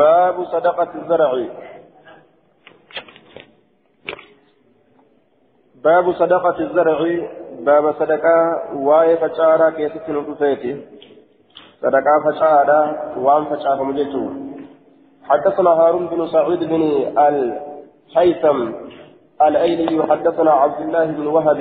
[0.00, 1.32] باب صدقة الزرع.
[5.84, 7.00] باب صدقة الزرع.
[7.60, 8.36] باب صدقة
[8.74, 10.72] واي فشارة كيست نطفيتي
[11.82, 12.78] صدقة فشارة
[13.18, 14.24] وان فشارة مجتو
[15.28, 16.82] حدثنا هارون بن سعيد بن
[17.28, 18.58] الهيثم
[19.42, 21.60] الأيلي حدثنا عبد الله بن وهب.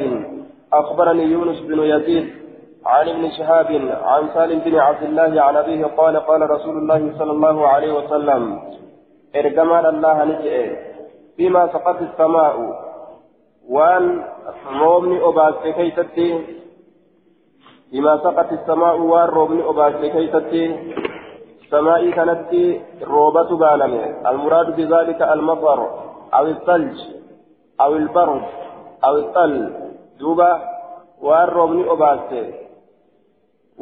[0.74, 2.39] أخبرني يونس بن يزيد
[2.86, 3.68] عن ابن شهاب
[4.04, 8.60] عن سالم بن عبد الله عن أبيه قال قال رسول الله صلى الله عليه وسلم
[9.36, 10.76] ارجمال الله نجئ
[11.38, 12.56] فيما سقط السماء.
[13.70, 14.24] وأن
[14.80, 16.46] رومني أباس كيستي
[17.92, 18.96] بما سقط السماء.
[19.02, 20.64] وأن رومني أباس كيستي
[21.70, 22.52] سمائي كانت
[23.04, 25.80] روبة بانمي المراد بذلك المطر
[26.34, 26.98] أو الثلج
[27.82, 28.42] أو البرد
[29.06, 29.74] أو الطل
[30.20, 30.62] دوبا.
[31.22, 32.20] وأن رومني أباس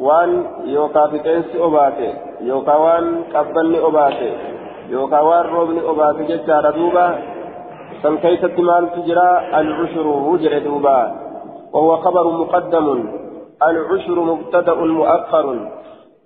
[0.06, 0.32] waan
[0.74, 2.08] yookaan fixeensi obaate
[2.50, 4.30] yookaan waan qabbanni obaate
[4.90, 7.06] yookaan waan roobni obaate jechaadha duuba
[8.02, 9.28] san keessatti maaltu jira
[9.60, 10.98] al-cushuru jedhe duuba
[11.72, 12.86] وهو خبر مقدم
[13.62, 15.46] العشر مبتدأ مؤخر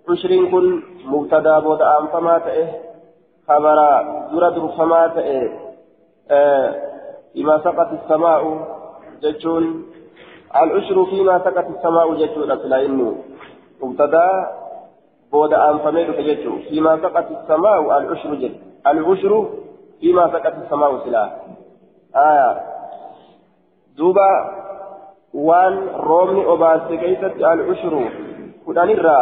[0.09, 2.69] عشر كن مبتدأ بود أم فما تئه
[3.49, 3.79] خبر
[4.33, 5.51] درد فما تئه
[6.31, 6.75] آه
[7.35, 8.43] بما سقط السماء
[9.23, 9.85] جتون
[10.63, 13.15] العشر فيما سقط السماء جتون أصلا إنه
[13.83, 14.27] مبتدا
[15.33, 18.55] بود أنفمي تججو فيما سقط السماء العشر جل
[18.87, 19.49] العشر
[20.01, 21.25] فيما سقط السماء سلا.
[22.17, 22.61] آية.
[23.97, 24.31] دوبا
[25.35, 27.95] وان رومني أباسي كيست العشر.
[28.67, 29.21] كدان الرا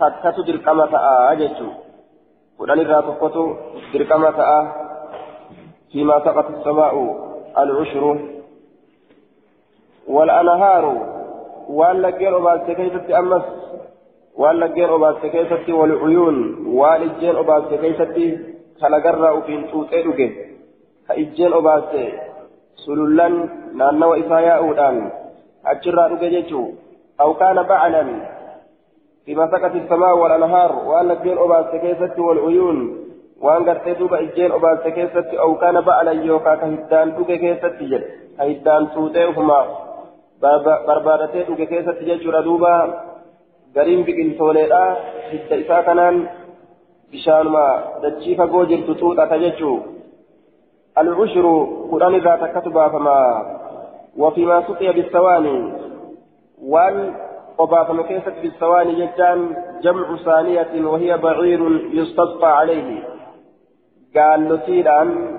[0.00, 0.92] تكتو درقمة
[1.32, 1.70] أججو
[2.58, 3.44] كدان الرا تكتو
[3.94, 4.38] درقمة
[5.92, 6.94] فيما سقط السماء
[7.58, 8.04] العشر.
[10.08, 10.84] والأنهار.
[11.68, 13.55] وان لقير أباسي أمس.
[14.38, 16.38] Waan laggeen obaaste keessatti wal cuyuun
[16.78, 18.26] waan ijjeen obaaste keessatti
[18.80, 20.28] kalagarraa ufiin xuuxee dhuge
[21.06, 22.02] ka ijjeen obaaste
[22.84, 23.36] sulullan
[23.82, 24.98] naannawa isaa yaa'uudhaan
[25.72, 26.66] achirraa dhuge jechuu
[27.18, 28.10] aw kaana bacalan
[29.26, 32.78] فيما سكت السماء والأنهار وأن الدين أباس كيست والعيون
[33.40, 38.04] وأن قرتي دوبا الجين أباس كيست أو كان بعلا يوكا كهدان دوكا كيست جد
[38.38, 39.60] كهدان سوتيهما
[40.86, 42.76] بربادتي دوكا كيست جد دوبا
[43.76, 44.82] gariin biqiltooleedha
[45.32, 46.22] hidda isaa kanaan
[47.10, 47.66] bishaanuma
[48.06, 49.76] dachii fagoo jirtu xuuxata jechuu
[50.98, 51.46] العشر
[51.90, 53.18] قرآن ذا تكتب فما
[54.16, 55.72] وفيما سقي بالثواني
[56.62, 57.14] وان
[57.58, 61.60] وبافم كيست بالثواني ججان جمع ثانية وهي بعير
[61.98, 63.02] يستسقى عليه
[64.16, 65.38] قال لسيدان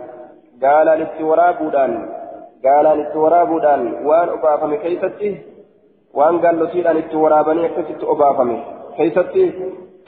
[0.63, 2.09] قال للتورابودان
[2.65, 5.37] قال للتورابودان وان وبافم كيسته
[6.43, 8.55] gaallotiidhaan itti waraabanii akkasitti obaafame
[8.97, 9.43] keessatti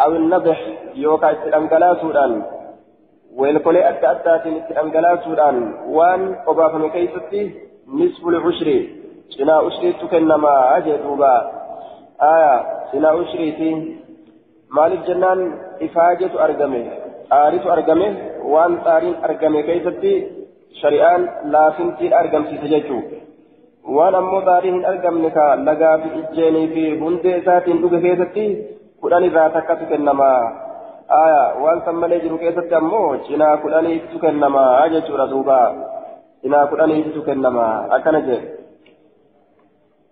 [0.06, 0.60] awin nadix
[1.04, 2.34] yookaan itti dhangalaasuudhaan
[3.40, 5.60] weelkolee adda addaatiin itti dhangalaasuudhaan
[5.98, 7.42] waan obaafame keessatti
[8.00, 8.78] nisful cushri
[9.36, 11.32] cinaa ushriitu kennamaa jee duuba
[12.32, 12.54] aya
[12.92, 13.70] cinaa ushriiti
[14.78, 15.46] maaliif jennaan
[15.88, 16.82] ifaajetu argame
[17.30, 18.08] xaaritu argame
[18.54, 20.14] waan xaariin argame keessatti
[20.82, 23.18] shari'aan laafintiin argamsiise jechuudha.
[23.98, 28.46] Waan ammoo xaarii hin argamne ka lagaa fi ijjeenii fi hundee isaatiin dhuge keessatti
[29.06, 30.40] kudhan irraa takkatu kennamaa
[31.20, 35.60] aya waan san malee jiru keessatti ammoo cinaa kudhaniitu kennamaa jechuudha duuba
[36.42, 38.58] cinaa kudhaniitu kennamaa akkana jedhe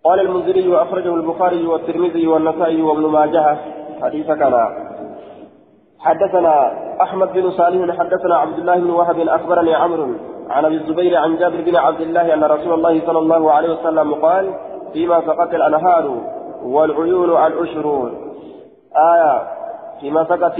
[0.07, 3.57] قال المنذري وأخرجه البخاري والترمذي والنسائي وابن ماجه
[4.01, 4.55] حديث كان
[5.99, 6.53] حدثنا
[7.01, 10.07] أحمد بن صالح حدثنا عبد الله بن وهب أخبرني عمرو
[10.49, 14.13] عن أبي الزبير عن جابر بن عبد الله أن رسول الله صلى الله عليه وسلم
[14.13, 14.53] قال
[14.93, 16.17] فيما سقط الأنهار
[16.63, 18.11] والعيون الاشر
[18.95, 19.47] آية
[20.01, 20.59] فيما سقط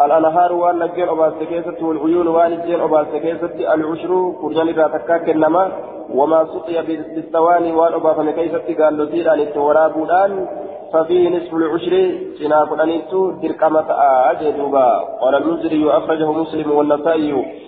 [0.00, 4.32] الأنهار وأن نجين ابا سكيست والعيون نجين ابا سكيست العشر.
[4.40, 5.72] كرجان إذا تكاك النما
[6.14, 10.46] وما سقي بالثواني وأن ابا فمكيست قال لزيد أن التوراب الان
[10.92, 11.94] ففيه نصف العشر
[12.38, 13.86] سناف الانيتو درقمة
[14.30, 14.88] اجدوبا
[15.20, 17.63] قال المنذري أخرجه مسلم والنسائي.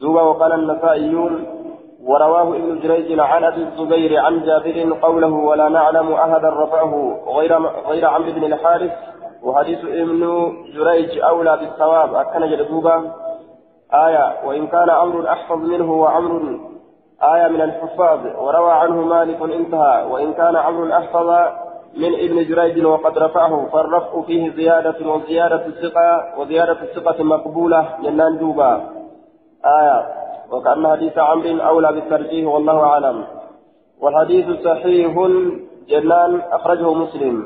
[0.00, 1.46] دوبا وقال النسائيون
[2.04, 8.06] ورواه ابن جريج عن أبي الزبير عن جابر قوله ولا نعلم أحدا رفعه غير غير
[8.06, 8.92] عمرو بن الحارث.
[9.42, 12.14] وحديث ابن جريج أولى بالثواب.
[12.14, 13.12] أكن جدوبا
[13.94, 16.40] آية وإن كان عمرو أحفظ منه وعمرو
[17.22, 18.20] آية من الحفاظ.
[18.38, 20.06] وروى عنه مالك انتهى.
[20.10, 21.28] وإن كان عمرو أحفظ
[21.96, 27.88] من ابن جريج وقد رفعه فالرفع فيه زيادة وزيادة الثقة وزيادة الثقة مقبولة.
[28.02, 28.99] جنان دوبا.
[29.64, 30.06] آية.
[30.52, 33.24] وكأن حديث عمرو أولى بالترجيح والله أعلم.
[34.00, 35.14] والحديث صحيح
[35.88, 37.44] جنان أخرجه مسلم.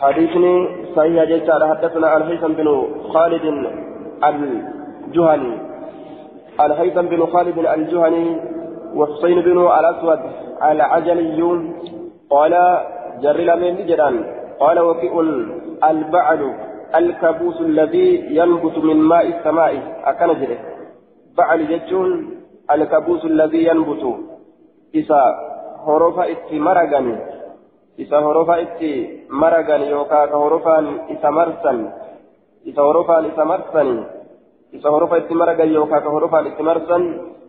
[0.00, 2.68] حديثني صحيح جيتشار حدثنا الهيثم بن
[3.12, 3.44] خالد
[4.24, 5.58] الجهني.
[6.60, 8.40] الهيثم بن خالد الجهني
[8.94, 10.20] وحسين بن الأسود
[10.62, 11.40] العجلي
[12.30, 12.54] قال
[13.22, 14.24] جر لمن جران
[14.60, 15.20] قال وفئ
[15.84, 20.00] البعل الكبوس الذي ينبت من ماء السماء.
[20.04, 20.58] أكن جره
[21.36, 22.08] بعل جتون
[22.70, 24.04] الكبوس الذي ينبت.
[24.94, 25.22] إذا
[25.86, 27.16] هرف اتمرغني
[27.98, 31.90] إذا هرف اتمرغني يوكا هرفان إذا مرسن.
[32.66, 34.04] إذا هرفان إذا مرسن.
[34.74, 37.02] إذا هرف اتمرغني يوكا هرفان اتمرسن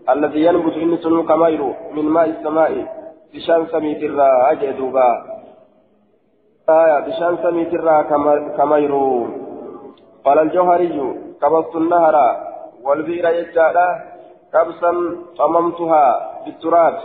[0.10, 3.00] الذي ينبت إن سنو كمايرو من ماء السماء.
[3.34, 5.39] بشان سميت الرا أجدوبا
[6.70, 8.02] آية بشان سميت الرا
[8.58, 9.28] كمايرو
[10.26, 12.16] قال الجوهري كبست النهر
[12.84, 13.88] والبئر يجالا
[14.54, 14.92] كبسا
[15.38, 16.06] صممتها
[16.46, 16.96] بالتراب.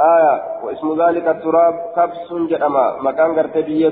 [0.00, 0.34] آية
[0.64, 3.88] واسم ذلك التراب كبس جرما مكان قرتبية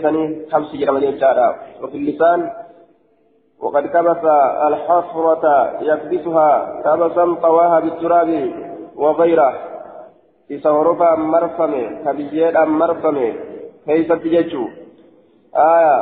[0.51, 1.49] كبس جرما يجالا
[1.83, 2.51] وفي اللسان
[3.63, 4.25] وقد كبس
[4.69, 5.45] الحفرة
[5.81, 6.51] يكبسها
[6.85, 8.31] كبسا طواها بالتراب
[8.97, 9.53] وغيره.
[10.51, 10.71] إذا
[11.17, 13.50] مرفمه كبيجيدا مرفمه.
[13.91, 14.65] كيف تججو
[15.57, 15.97] آية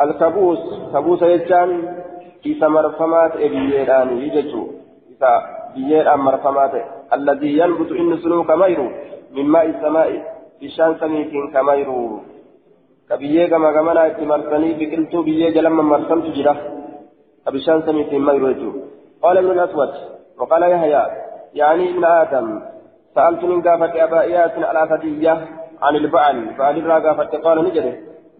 [0.00, 0.58] الكبوس
[0.92, 1.70] كبوس يجان
[2.46, 4.62] إذا مرفمات إبيجيدان يججو
[5.12, 5.32] إذا
[5.74, 6.74] بيجيدا مرفمات
[7.16, 8.88] الذي ينبت إن سلوك ميرو
[9.34, 10.08] من ماء السماء
[10.62, 12.20] بشان سميك كميرو
[13.10, 16.54] كبيجي كما كمانا اتمرسني بكلتو بيجي جلما مرسمت جرا
[17.46, 18.72] كبشان سميك ميرو
[19.22, 19.92] قال ابن الأسود
[20.38, 21.04] وقال يحيى
[21.60, 22.46] يعني ابن آدم
[23.14, 25.34] سألت من قافة أبا إياس الأسدية
[25.82, 26.54] عن البعل.
[26.58, 27.92] بعل الرا قافة قال نجري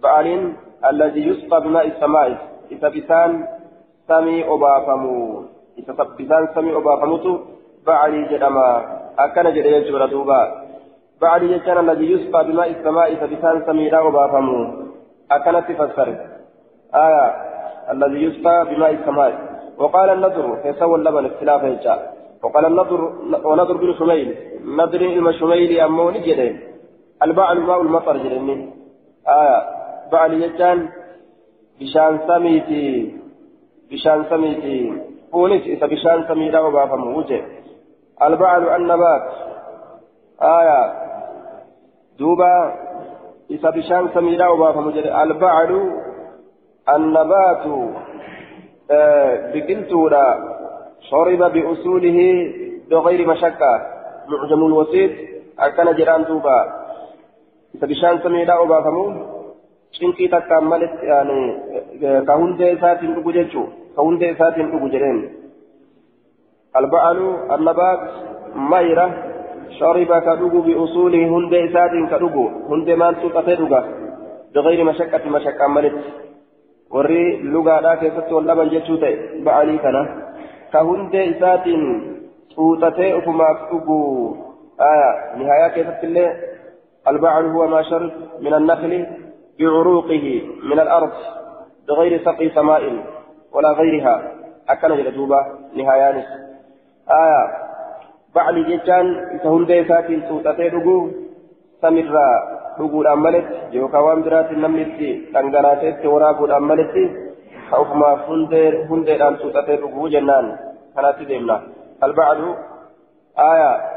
[0.02, 0.52] بعل
[0.90, 2.38] الذي يسقى بماء السماء.
[2.72, 3.46] إذا بسان
[4.08, 5.42] سمي أبافمو
[5.78, 7.38] إذا بسان سمي أبافموتو
[7.86, 8.68] بعلي جدما.
[9.18, 10.40] أكن جري يجور دوبا
[11.20, 13.12] بعلي يجان الذي يسقى بماء السماء.
[13.12, 14.58] إذا بسان سمي لا أبافمو
[15.30, 16.08] أكن تفسر.
[16.94, 17.26] آية.
[17.90, 19.32] الذي يسقى بماء السماء.
[19.78, 21.98] وقال النذر فيسوى اللبن اختلاف يجان
[22.42, 23.00] وقال النضر
[23.44, 24.36] ونضر بن شميل.
[24.64, 26.73] نضر المشميل أمو نجده.
[27.22, 28.70] البعل ماء المطر جلني
[29.28, 29.62] آية.
[30.12, 30.88] بعل يجان
[31.80, 33.16] بشان سميتي.
[33.90, 35.02] بشان سميتي.
[35.32, 37.42] فونس إذا بشان سميتا وبافم وجه
[38.22, 39.22] البعل النبات
[40.42, 40.92] آية.
[42.18, 42.74] دوبا.
[43.50, 45.90] إذا بشان سميتا وبافم وجه البعل
[46.88, 47.66] النبات
[48.90, 50.26] آه بقلتورا
[51.10, 52.18] شرب بأصوله.
[52.90, 53.72] بغير مشقة.
[54.28, 55.10] معجم الوسيط.
[55.58, 56.83] أكن جيران دوبا.
[57.82, 59.04] بشان سميدا أبافمو
[59.92, 61.40] شنكي تكاملت يعني
[62.28, 63.64] كهندي ساتين أبوجيتشو
[63.96, 65.18] كهندي ساتين أبوجرين
[66.76, 67.18] البعل
[67.54, 68.00] النبات
[68.70, 69.06] ميرة
[69.78, 73.80] شرب كدوغو بأصوله هندي ساتين كدوغو هندي مانتو تفيدوغا
[74.54, 75.98] بغير مشقة مشقة ملت
[76.94, 77.22] warri
[77.54, 79.14] lugaadhaa keessatti wal dhaban jechuu ta'e
[79.46, 80.02] ba'anii kana
[80.74, 81.66] كهندي إسات
[82.56, 83.98] توتتي أفماف أبو
[84.80, 86.28] آية نهاية كيف الله
[87.08, 89.06] البعل هو ما شرب من النخل
[89.58, 91.12] بعروقه من الأرض
[91.88, 92.82] بغير سقي سماء
[93.52, 94.32] ولا غيرها.
[94.68, 95.46] أكن إلى دوبة
[95.76, 96.26] نهاية
[97.10, 97.42] آية.
[98.34, 101.08] بعل جيشان يتهون دي ساكن سوتاتي رقو
[101.82, 102.16] سمر
[102.80, 103.46] رقو الأملت.
[103.70, 105.00] جيو كوام درات النملت.
[105.34, 106.94] تنقناتي توراقو الأملت.
[107.70, 109.76] خوف ما فندر فندر أن سوتاتي
[110.12, 110.56] جنان.
[110.96, 111.62] هنا تدمنا
[112.02, 112.54] البعل
[113.38, 113.94] آية.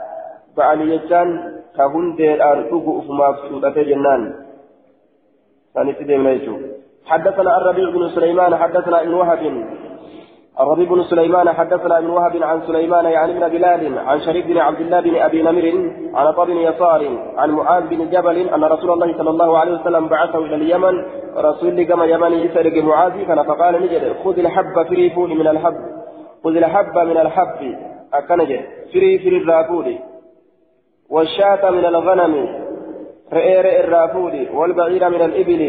[0.58, 1.30] Ba'ali jechaan
[1.78, 4.22] ka hundeedhaan dhugu ufumaaf tuuxatee jennaan.
[5.74, 6.04] Sanitti
[7.08, 9.68] حدثنا الربيع بن سليمان حدثنا ابن وهب
[10.60, 14.80] الربيع بن سليمان حدثنا ابن وهب عن سليمان يعني بن بلال عن شريك بن عبد
[14.80, 17.02] الله بن ابي نمر عن طب يسار
[17.38, 21.06] عن معاذ بن جبل ان رسول الله صلى الله عليه وسلم بعثه إلى اليمن
[21.38, 25.78] رسول كما يمن يسرق معاذ كان فقال نجد خذ الحب فري فول من الحب
[26.44, 27.76] خذ الحب من الحب
[28.14, 28.62] اكنجد
[28.94, 29.98] فري فري الرافول
[31.10, 32.34] والشاة من الغنم
[33.34, 35.62] رئير الرافول والبعير من الإبل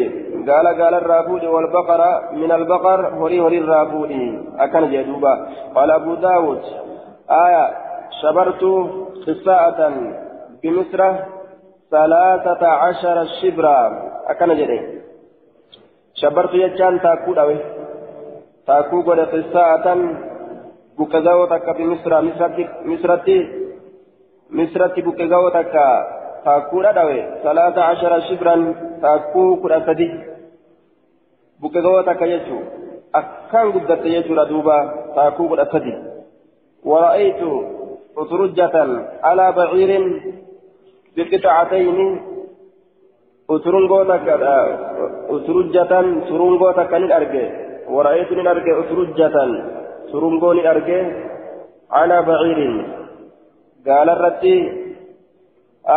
[0.51, 2.03] قال قال الرافود والبقر
[2.33, 4.11] من البقر هري هري الرافود
[4.59, 5.49] أكن جدوبا.
[5.75, 6.63] قال أبو داود
[7.31, 7.65] آية
[8.23, 8.63] شبرت
[9.27, 9.93] خساءة
[10.63, 11.01] بمصر
[11.91, 13.79] ثلاثة عشر شبرا
[14.27, 14.81] أكن جدي.
[16.15, 17.59] شبرت يجان تاكو دوي
[18.67, 19.87] تاكو قد خساءة
[20.99, 22.13] بكزاوتك بمصر
[22.85, 23.68] مصرتي.
[24.51, 25.75] مصرتي مصرتي بكزاوتك
[26.45, 30.09] تاكونا دوي ثلاثة عشر شبرا تاكو كنا سدي
[31.63, 32.59] بكغوتا كيجو
[33.15, 34.79] أكان قدت يجو لدوبا
[35.17, 35.95] تاكو كنا سدي
[36.85, 37.43] ورأيت
[38.19, 38.75] أسرجة
[39.23, 39.91] على بعير
[41.17, 41.99] بقطعتين
[43.49, 44.35] uturungoo takka
[45.33, 47.45] uturujjatan turungoo takka nin arge
[47.89, 49.51] wara'eetu nin arge uturujjatan
[53.88, 54.56] turungoo nin arge calaa baciirin gaalarratti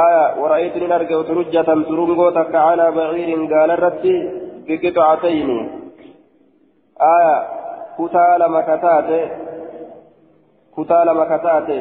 [0.03, 4.15] aya wara'eetu nin arge uturujjatan turungoo takka calaa baciirin gaalarratti
[4.67, 5.59] biqixacatayni
[7.15, 7.35] aya
[7.97, 9.21] kutaa lama kataate
[10.77, 11.79] kutaa lama kataate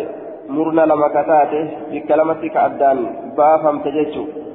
[0.56, 1.60] murna lama kataate
[1.92, 3.00] bikka lamatti ka addaan
[3.38, 4.46] baafamte jechuudha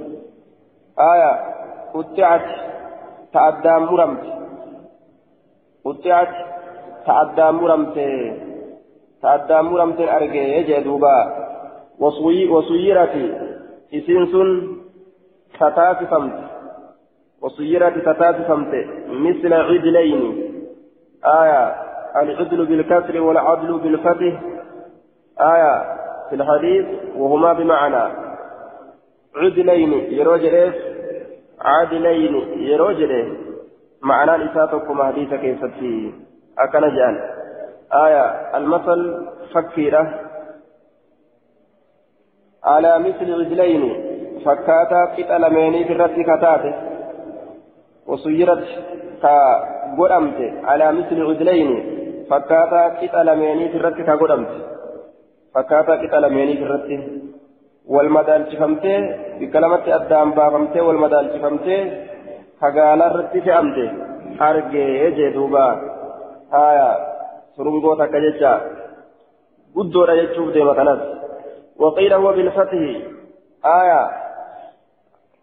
[1.00, 1.33] آية
[1.95, 2.47] قطعت
[3.33, 4.25] تأدى مرمت
[5.85, 6.29] قطعت
[7.07, 7.99] تأدى مرمت
[9.23, 11.44] تأدى مرمت أرجع يجدوبا وصوي
[12.00, 13.16] وصيرت
[13.94, 14.78] إسنسن
[15.60, 16.40] تتاسفمت
[17.42, 18.74] وصيرت تتاسفمت
[19.10, 20.52] مثل عدلين.
[21.25, 21.75] آية
[22.22, 24.42] العدل بالكسر والعدل بالفتح.
[25.42, 25.96] آية
[26.30, 26.86] في الحديث
[27.16, 28.14] وهما بمعنى.
[29.36, 30.74] عدلين يروجل
[31.62, 33.38] عادلين يروجل
[34.02, 36.14] معنى لساتكم حديث كيفتي
[36.60, 37.20] أكن جان.
[37.94, 40.25] آية المثل فكيرة.
[42.72, 43.84] على مثل رجلين
[44.45, 46.74] فكاتا قتل ميني في الرد كتاته
[48.07, 48.65] وصيرت
[49.24, 51.69] كقدمت على مثل رجلين
[52.29, 54.53] فكاتا قتل ميني في الرد كقدمت
[55.55, 56.89] فكاتا قتل ميني في الرد
[59.98, 61.81] addaan baafamtee walmadaalchifamtee
[62.62, 63.84] hagaalaa irratti fe'amte
[64.48, 65.65] argee jee duuba
[66.53, 66.88] haya
[67.55, 68.51] surungoo takka jecha
[69.75, 71.01] guddoodha jechuuf deema kanas
[71.79, 72.74] وقيل هو بالفتح.
[73.65, 74.10] آية.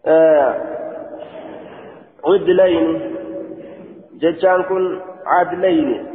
[0.07, 0.55] آه
[2.27, 3.17] عدلين
[4.15, 6.07] ججان كن عدلين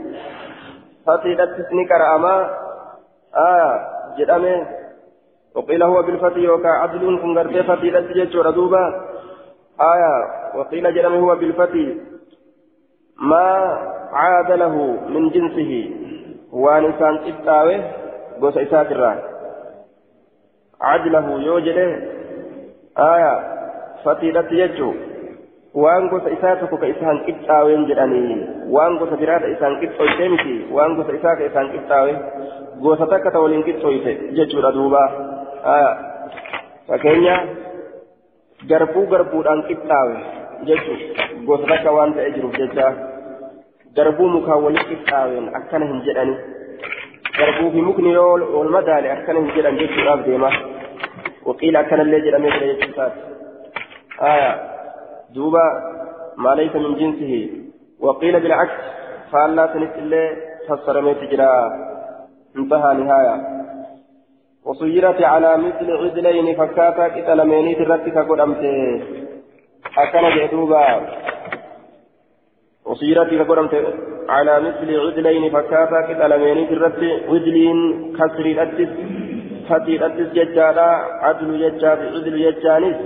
[1.07, 2.57] فتيلت سنكر أما
[3.35, 3.87] آية.
[4.17, 4.67] جدامه
[5.55, 8.85] وقيل هو بالفتح يوكا عدل كن غرتي فتيلة جيتشورا دوبا.
[9.81, 10.13] آية.
[10.55, 11.75] وقيل جرم هو بالفتح.
[13.17, 13.45] ما
[14.13, 14.75] عاد له
[15.07, 15.91] من جنسه.
[16.51, 17.81] وانسان إبتاوي
[18.41, 19.36] قوس إساترا
[20.81, 21.87] عدله يوجده
[22.97, 23.33] آية
[24.05, 24.91] فتيلة جيتشو
[25.77, 28.37] waan gosa isaa tokko ka isaan qixxaaween jedhanii
[28.75, 32.13] waan gosa biraata isaan qixxooyte miti waan gosa isaa ka isaan qixxaawe
[32.81, 35.03] gosa takka ta waliin qixxooyte jechuudha duuba
[36.87, 37.35] fakkeenya
[38.69, 40.15] garbuu garbuudhaan qixxaawe
[40.69, 42.87] jechuun gosa takka waan ta'ee jiruuf jecha
[43.99, 46.35] garbuu mukaan waliin qixxaaween akkana hin jedhani
[47.39, 50.51] garbuu fi mukni yoo wal madaale akkana hin jedhan jechuudhaaf deema
[51.49, 53.19] waqiila akkanallee jedhamee jira jechuusaati
[54.31, 54.49] aya
[55.35, 55.63] duuba
[56.45, 57.41] maa laysa min jinsihi
[58.07, 58.77] waqiila bilcaks
[59.33, 60.25] faallaa sanitti illee
[60.69, 61.51] fassarameeti jira
[62.63, 63.37] intahaa nihaaya
[64.69, 68.63] وصيرت على مثل عدلين فكاتا قتل مينيت الرتك قدمت
[69.97, 70.85] أكن جدوبا
[72.87, 73.73] وصيرت قدمت
[74.29, 77.77] على مثل عدلين فكاتا قتل مينيت الرت عدلين
[78.17, 78.91] كسر الأتس
[79.69, 80.89] فتي الأتس ججالا
[81.25, 82.97] عدل ججاب عدل ججانس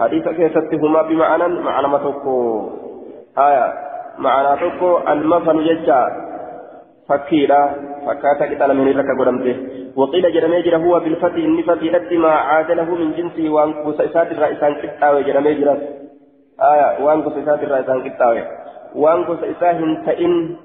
[0.00, 2.36] حديث كيستهما بمعنى معنى ما تكو
[3.48, 3.66] آية
[4.24, 6.00] معنى تكو المثل ججا
[7.08, 7.60] فكيلا
[8.06, 9.46] فكاتا قتل مينيت الرتك قدمت
[9.96, 14.72] وقيل جرمي جرى هو بالفتح النفة التي ما عاد له من جنسه وان قصيصات الرئيسان
[14.82, 15.74] كتاوي جرمي جرى.
[16.72, 18.42] آية وان قصيصات الرئيسان كتاوي.
[19.02, 20.56] وان قصيصاهن تئن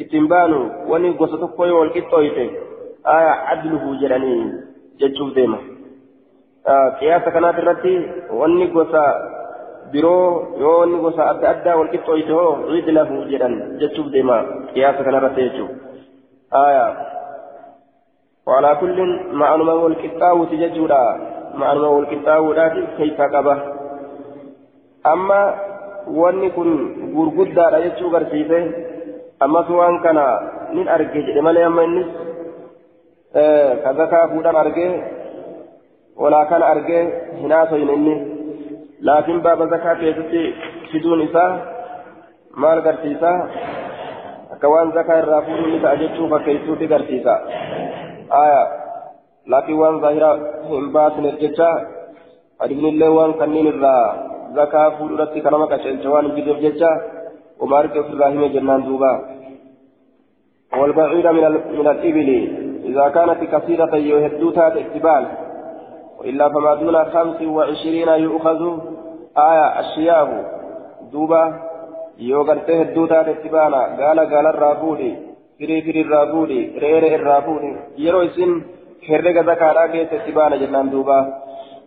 [0.00, 0.60] اتنبانو
[0.90, 2.50] وان قصتكوي والكتويته
[3.16, 4.34] آية عدله جراني
[5.00, 5.58] ججوف ديما
[6.68, 7.96] آه قياس كانت الرتي
[8.30, 9.06] وان قصا
[9.92, 14.36] biroo yoo inni gosa adda addaa wal qixxooyte hoo ciid lahu jedhan jechuuf deema
[14.72, 15.74] qiyaasa kanarratti jechuudha.
[18.46, 18.98] وعلى كل
[19.32, 21.04] معلومة والكتاب تججودا
[21.54, 23.56] معلومة والكتاب ذات كيف قبه
[25.06, 25.40] أما
[26.06, 26.70] wanni kun
[27.14, 28.58] gurguddaadha jechuu garsiise
[29.40, 30.24] ammas waan kana
[30.76, 32.08] nin arge jedhe malee amma innis
[33.84, 34.90] ka zakaa fuudhan argee
[36.22, 37.02] walaa kana argee
[37.40, 38.14] hin haasoyin inni
[39.00, 40.42] laakiin baaba zakaa keessatti
[40.92, 41.50] fiduun isaa
[42.64, 43.32] maal garsiisa
[44.54, 47.34] akka waan zakaa irraa fuudhuun ni ta'a jechuu fakkeessuuti garsiisa
[48.34, 48.62] آية
[49.46, 50.32] لكن وان ظاهرة
[50.68, 51.70] هم باسن الججة
[52.60, 56.88] أدبن الله وان كنين الرا زكاة فولرتي كلامك شلشوان جدر ججة
[57.60, 59.20] ومارك في الراهمة جنان دوبا
[60.78, 62.30] والبعير من من الإبل
[62.84, 65.26] إذا كانت كثيرة يهدوتها الاقتبال
[66.18, 68.78] وإلا فما دون خمس وعشرين يؤخذ
[69.38, 70.44] آية الشياب
[71.12, 71.60] دوبا
[72.18, 75.16] يوغرته هدوتها الاقتبال قال قال
[75.58, 77.68] firii firii irraa fuudhi reere irraa fuudhi
[78.04, 78.54] yeroo isin
[79.08, 81.18] herrega zakaadhaa keessatti baana jennaan duuba.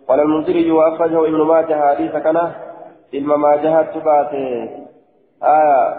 [0.07, 2.51] قال المنذري وأخرجه ابن ماجه حديث كان
[3.13, 4.69] إلما ما جهت باته
[5.43, 5.95] آية.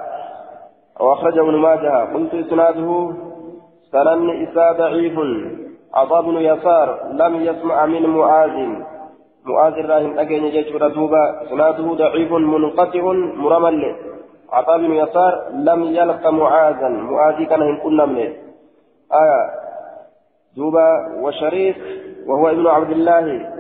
[1.01, 2.15] وأخرجه ابن ماجه.
[2.15, 3.13] قلت إسناده
[3.93, 5.19] سنن إسا ضعيف.
[5.95, 8.69] عطاء بن يسار لم يسمع من معاذ.
[9.45, 13.03] معاذ الراهن أجن جيش دوبا إسناده ضعيف منقطع
[13.37, 13.97] مرمل.
[14.53, 16.89] عطاء بن يسار لم يلق معاذا.
[16.89, 18.33] معاذ كان هنقلنا منه
[19.13, 19.51] آية.
[20.57, 20.89] دوبا
[21.21, 21.77] وشريك
[22.27, 23.58] وهو ابن عبد الله.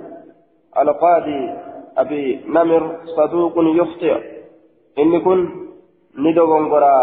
[0.82, 1.50] القاضي
[1.98, 4.16] أبي نمر صدوق يخطئ.
[4.98, 5.48] إن كن
[6.18, 6.98] ندوغن قرا.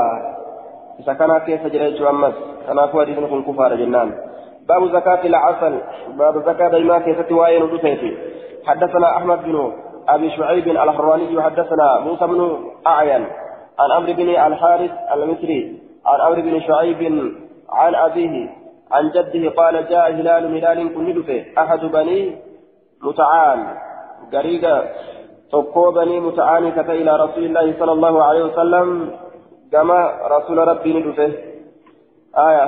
[1.00, 2.34] إذا كان كيف جريت أمس؟
[2.68, 4.12] كان أقوى حديث كن كفار جنان.
[4.70, 5.80] باب زكاة العسل.
[6.18, 8.18] باب زكاة ديما كيف تواين ودفيتي
[8.66, 9.72] حدثنا أحمد بن
[10.08, 13.26] أبي شعيب الحراني حدثنا موسى بن أعين.
[13.80, 15.80] عن عمرو بن الحارث المصري.
[16.06, 17.02] عن عمرو بن شعيب
[17.70, 18.50] عن أبيه.
[18.92, 22.36] عن جده قال جاء هلال هلال كن أحد بني
[23.06, 23.60] متعال
[24.34, 24.78] قريقا
[25.52, 28.90] tokkoo banii muta'aanii kata ilaa rasuulillaahi sala allahu alaihi wasallam
[29.72, 30.00] gama
[30.34, 31.28] rasuula rabbii ni dhufe
[32.46, 32.66] aya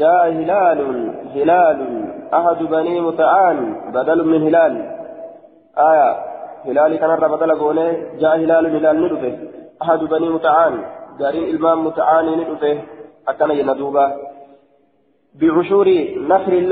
[0.00, 0.98] jaa hilaalun
[1.34, 1.94] hilaalun
[2.38, 3.58] ahadu banii muta'aan
[3.94, 4.76] badalun min hilaal
[5.88, 6.08] aya
[6.66, 7.86] hilaali kanarra badala goone
[8.22, 9.30] jaa hilaalun hilaal ni dhufe
[9.80, 10.74] ahadu banii muta'aan
[11.22, 12.72] gariin ilmaan muta'aanii ni dhufe
[13.32, 14.04] akkana jenna duuba
[15.40, 15.98] bicushuri
[16.32, 16.68] nakrin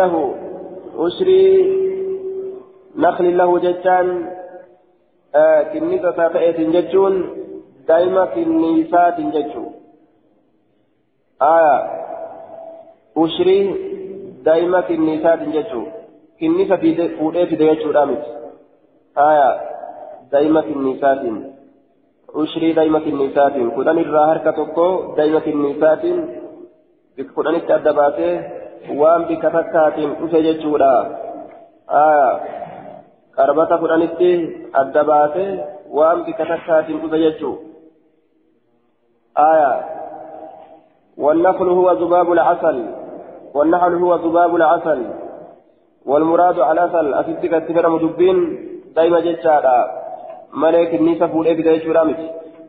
[2.94, 4.28] lahu ushrii nakrin lahu jechaan
[5.72, 7.16] kinnisa isaa ta'eetiin jechuun
[7.88, 9.74] daa'ima kinnisaatiin jechuun
[11.40, 11.74] aya
[13.16, 13.64] ushrii
[14.44, 15.88] daa'ima kinnisaatiin jechuun
[16.38, 16.76] kinnisa
[17.18, 18.30] fuudhee fide jechuudha miti
[19.14, 19.48] aya
[20.32, 21.38] daa'ima kinnisaatiin
[22.34, 26.20] ushrii daa'ima kinnisaatiin kudhan irraa harka tokko daa'ima kinnisaatiin
[27.34, 28.34] kudhanitti adda baasee
[28.98, 29.26] waan
[33.36, 34.32] qarbata kudhanitti
[34.82, 35.46] adda baase
[35.98, 37.56] waan bika takkaatiin dhufe jechuu
[39.38, 39.84] آية
[41.18, 42.86] والنخل هو ذباب العسل
[43.54, 45.06] والنحل هو ذباب العسل
[46.06, 48.38] والمراد على العسل أسدك التفر مدبين
[48.96, 49.90] دايما جتشارا
[50.52, 52.14] ملك النساء فولي بدا يشورا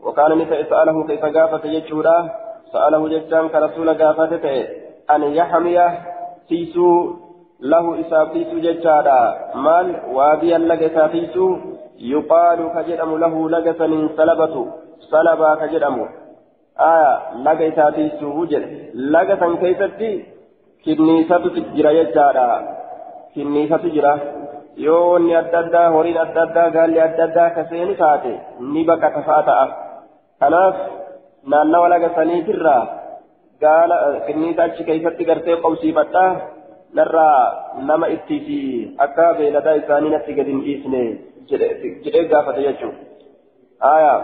[0.02, 2.30] وكان النساء سأله كيف قافت يشورا
[2.72, 4.44] سأله جتشان كرسول قافت
[5.10, 5.78] أن يحمي
[6.48, 7.12] سيسو
[7.60, 9.20] له إسابيس ججارا
[9.54, 11.36] مال واديا لك إسابيس
[11.98, 14.66] يقال كجرم له لقسن سلبة
[15.10, 16.08] سلبا كجرم
[16.80, 17.12] آية
[17.44, 18.62] لك إسابيس وجر
[18.94, 20.24] لقسن كيستي
[20.84, 22.48] كنيسة تجرى ججارا
[23.34, 24.14] كنيسة تجرى
[24.84, 28.32] yoo wanni adda addaa horiin adda addaa gaalli adda addaa kaseeni taate
[28.72, 29.66] ni bakka tafaa ta'a
[30.40, 30.76] kanaaf
[31.52, 32.82] naannawa laga saniitirraa
[33.64, 36.30] gaala kinniisa achi keessatti gartee qobsiifadhaa
[40.52, 41.02] hin dhiisne
[41.50, 42.98] jedhee gaafate jechuudha.
[43.80, 44.14] Aya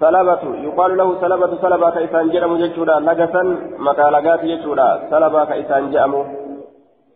[0.00, 5.56] salabatu yuqaalu lahu salabatu salabaa ka isaan jedhamu jechuudha lagasan maqaa lagaati jechuudha salabaa ka
[5.56, 6.24] isaan jedhamu.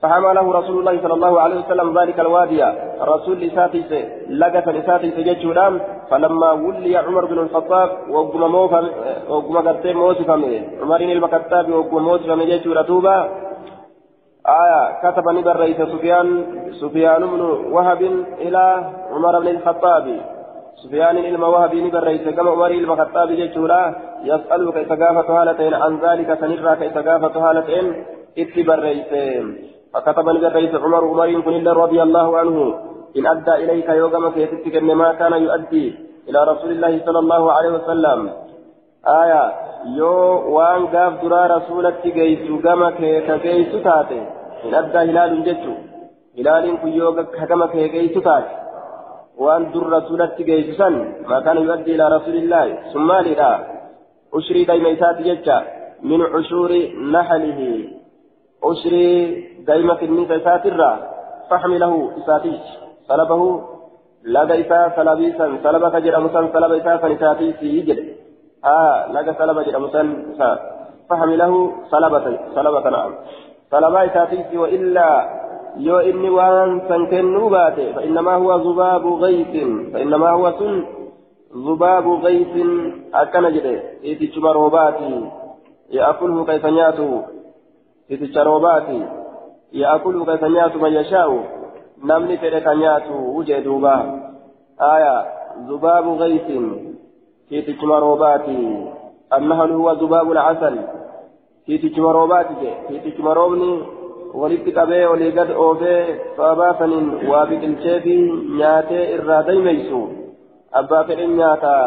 [0.03, 2.65] فحمله رسول الله صلى الله عليه وسلم ذلك الوادي
[3.01, 3.91] رسول إساتيس
[4.31, 8.81] لقة إساتيس جتشودام فلما ولي عمر بن الخطاب وقم موفا
[9.29, 10.37] وقم قرتين موسفا
[10.83, 13.29] عمر المكتاب وقم موسفا جتشودا توبا
[14.47, 16.29] آية كتب نبر رئيس سفيان
[16.81, 17.41] سفيان بن
[17.75, 18.03] وهب
[18.41, 20.21] إلى عمر بن الخطاب.
[20.85, 26.39] سفيان إلما وهب نبر رئيس كما عمر الخطاب جتشودا يسأل كيف قافت هالتين عن ذلك
[26.41, 28.05] سنرى كيف قافت هالتين
[28.39, 29.59] اتبر رئيسين
[29.95, 32.75] فكتب الرئيس عمر عمر كن رضي الله عنه
[33.17, 35.87] إن أدى إليك يوم كيتك ما كان يؤدي
[36.29, 38.31] إلى رسول الله صلى الله عليه وسلم.
[39.03, 39.43] aya
[39.97, 44.19] yoo waan gaaf duraa rasuulatti geessu gama kee ka geessu taate
[44.63, 45.77] hin addaa hilaaluun jechu
[46.37, 48.61] hilaaliin kun yoo ka gama kee geessu taate
[49.45, 50.95] waan dur rasuulatti geessu san
[51.31, 52.73] maqaan yu'addi ilaa rasuulillaahi.
[52.93, 53.51] Sun maalidha
[54.39, 55.57] ushrii dayma isaati jecha.
[56.03, 56.81] Min cushuuri
[57.15, 57.71] naxalihi
[58.71, 60.97] ushrii dayma kinniisa isaatirraa
[61.49, 62.69] faxmilahu isaatiich
[63.09, 63.49] salabahu
[64.37, 68.20] laga isaa salabiisan salaba ka jedhamu san salaba isaa san isaatiisi jedhe.
[68.65, 70.03] آه لدى صلب جرمسا
[71.11, 73.15] فحمله صلبة صلبة نعم.
[73.71, 75.41] صلب إساتيش وإلا
[75.77, 79.55] يو إني وأن سنكنوا باته فإنما هو ذباب غيث
[79.93, 80.85] فإنما هو سن
[81.57, 82.67] ذباب غيث
[83.15, 85.31] أكن جده إيتي شمروباتي
[85.91, 87.23] يأكله كيف نياته
[88.11, 89.07] إيتي شروباتي
[89.73, 91.45] يأكل كيف نيات من يشاء
[92.05, 93.97] نمني فلك نيات وجه دوبا.
[94.81, 95.25] آية
[95.69, 96.49] ذباب غيث.
[97.51, 98.47] في تجمروبات
[99.39, 100.79] النهل هو ذباب العسل
[101.67, 102.47] في تجمروبات
[102.89, 103.83] في تجمروبني
[104.35, 108.15] walitti qabee olii gad oofee sababaa saniin waa biqilchee fi
[108.59, 110.01] nyaatee irraa daymeysu
[110.81, 111.87] abbaa fedhin nyaataa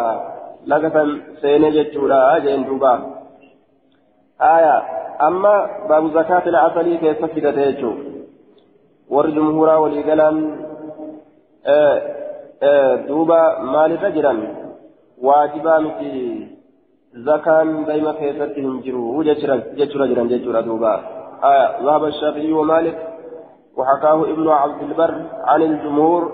[0.72, 1.10] laga san
[1.42, 2.92] seenee jechuudha jeen duuba
[4.50, 4.76] aya
[5.28, 5.54] amma
[5.90, 7.96] baabu zakaatil asalii keessa fidate jechuu
[9.10, 9.34] warri
[15.22, 16.48] miti
[17.26, 20.94] zakaan dayma keessatti hin jiru jechuudha jiran jechuudha duuba.
[21.44, 22.98] Aya ذهب الشافعي ومالك
[23.78, 26.32] وحكاه ابن عبد البر عن الجمهور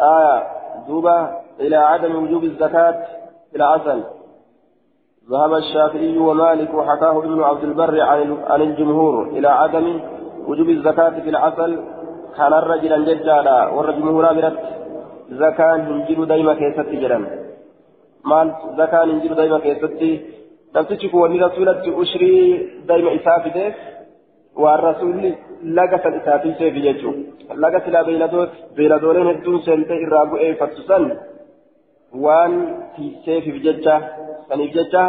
[0.00, 0.42] آية
[0.88, 1.28] دوبة
[1.60, 3.06] إلى عدم وجوب الزكاة
[3.50, 4.02] في العسل
[5.30, 8.00] ذهب الشافعي ومالك وحكاه ابن عبد البر
[8.50, 10.00] عن الجمهور إلى عدم
[10.46, 11.80] وجوب الزكاة في العسل
[12.36, 14.58] كان الرجل ججالا والرجل برت
[15.30, 16.88] زكاة هنجر دايما كيست
[18.30, 20.02] مال زكاة هنجر دايما كيست
[20.76, 22.32] نفسك وني رسولة أشري
[22.88, 23.74] دايما إسافته
[24.62, 25.16] والرسول
[25.76, 27.12] لقى سلساتي سيف يجو
[27.62, 31.04] لقى سلا بيلدوت بيلدولين هدون سنتي إرابو إيه فتسن
[32.24, 32.52] وان
[32.96, 33.96] في سيف بججة
[34.48, 35.02] saniif jecha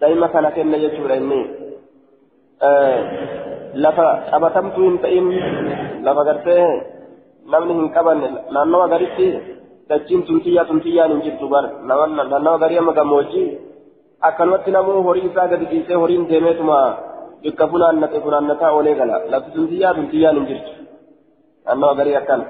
[0.00, 1.40] daa'ima kana kenna jechuudha inni.
[3.74, 5.26] Lafa qabatamtuu hin ta'in
[6.04, 6.66] lafa gartee
[7.52, 9.28] namni hin qabanne naannawa garitti
[9.92, 13.48] dachiin tumtiyyaa tumtiyyaan hin jirtu bar naannawa garii amma gammoojjii
[14.30, 16.78] akkanumatti namuu horii isaa gadi dhiisee horiin deemeetuma
[17.42, 20.72] bikka funaannate funaannataa oolee gala lafti tumtiyyaa tumtiyyaan hin jirtu
[21.66, 22.44] naannawa garii akkana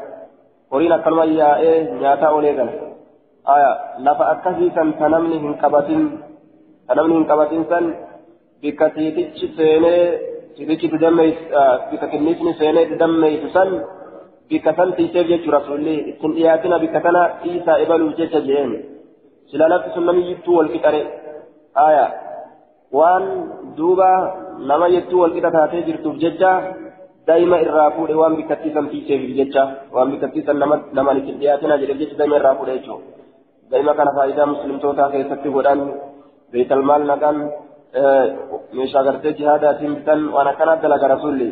[0.72, 2.72] horiin akkanuma yaa'ee nyaataa oolee gala.
[3.55, 3.70] aya
[4.07, 6.02] lafa akkasii san ta namni hin qabatin
[6.87, 7.88] ta namni hin qabatin san
[8.62, 10.02] bikka tiitichi seenee
[10.57, 10.88] tiitichi
[11.90, 13.70] bikka kinnisni seenee didammeeysu san
[17.42, 18.72] dhiisaa ibaluuf jecha jeen
[19.50, 21.00] sila lafti sun namni yittuu wal qixare
[21.87, 22.05] aya
[22.98, 23.24] waan
[23.78, 24.11] duuba
[24.70, 26.52] nama yettuu wal qixa taatee jirtuuf jecha
[27.26, 30.62] daa'ima irraa fuudhe waan bikkattii san tiiseef jecha waan bikkattii san
[30.98, 33.22] nama ittin dhiyaatina jedheef jecha daa'ima irraa fuudhe jechuudha
[33.72, 35.81] دائما كان فائدة مسلم توتا كيستي ودان
[36.52, 37.37] بيت المال نقان
[38.76, 41.48] ميشا غرتي جهادات بتن وأنا كان دلق رسولي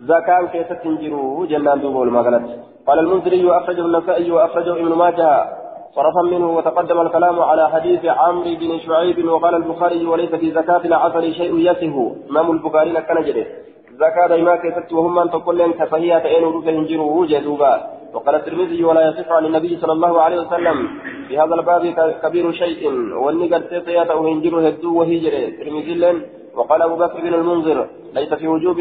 [0.00, 2.42] زكاة كيست تنجروا جنان دوبو المغلط
[2.86, 5.46] قال المنذري وأخرجه النسائي وأخرجه ابن ماجه.
[5.94, 11.34] صرفا منه وتقدم الكلام على حديث عمرو بن شعيب وقال البخاري وليس في زكاة العسل
[11.34, 13.46] شيء يسه إمام البخاري كان جده.
[13.94, 17.86] زكاة دائما كيست وهم أن تقول لهم كفهية أين جروا جدوبا.
[18.14, 20.88] وقال الترمذي ولا يصح عن النبي صلى الله عليه وسلم
[21.28, 21.82] في هذا الباب
[22.22, 22.92] كبير شيء.
[23.22, 26.22] والنقر تيتيات أو هنجر هدو وهجر الترمذي
[26.56, 28.80] وقال أبو بكر بن المنذر ليس في وجوب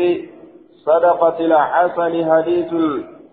[0.86, 2.70] صدقة العسل حديث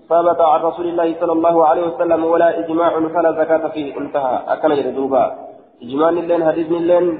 [0.09, 3.97] ثبت عن رسول الله صلى الله عليه وسلم ولا إجماع فلا زكاة فيه.
[3.97, 5.25] انتهى أكن يردوبا
[5.83, 7.19] إجماع لين حديث لين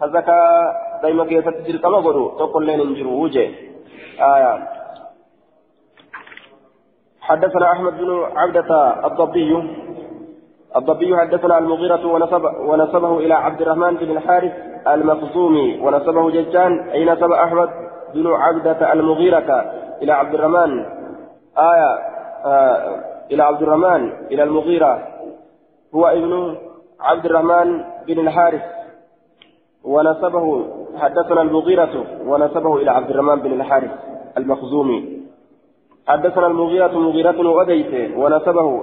[0.00, 0.42] كزكاة
[1.02, 2.38] دائما كيف تجر كما قلوا.
[2.38, 3.22] تقول لين انجروا.
[3.22, 3.50] وجه.
[4.20, 4.68] آية.
[7.20, 8.70] حدثنا أحمد بن عبدة
[9.06, 9.50] الضبي.
[10.76, 14.52] الضبي حدثنا المغيرة ونسب ونسبه إلى عبد الرحمن بن الحارث
[14.88, 15.80] المخزومي.
[15.80, 20.86] ونسبه ججان أي نسب أحمد؟ بن عبدة المغيرة إلى عبد الرحمن.
[21.58, 21.98] آية
[22.44, 25.08] آه إلى عبد الرحمن إلى المغيرة.
[25.94, 26.56] هو ابن
[27.00, 28.62] عبد الرحمن بن الحارث.
[29.84, 30.66] ونسبه
[30.98, 33.90] حدثنا المغيرة ونسبه إلى عبد الرحمن بن الحارث
[34.36, 35.18] المخزومي.
[36.08, 38.82] حدثنا المغيرة مغيرة وديت ونسبه.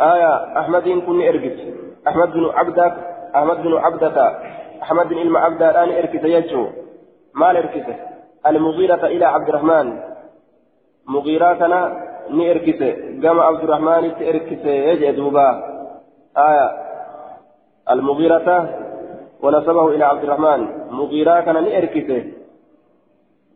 [0.00, 1.58] آية أحمد كن إرقت.
[2.08, 2.94] أحمد بن عبدك
[3.36, 4.38] أحمد بن عبدة
[4.82, 6.66] أحمد بن إلما عبدة الآن إركت يجو.
[7.34, 8.11] ما إركته
[8.46, 10.00] المغيرة إلى عبد الرحمن
[11.06, 11.80] مغيراتنا
[12.30, 15.46] ni erkise gama abdurrahmaanitti erkise jee duuba
[16.34, 16.66] aya
[17.86, 18.56] almugiirata
[19.42, 22.18] wanasabahu ila abdirahmaan mugiiraa kana ni erkise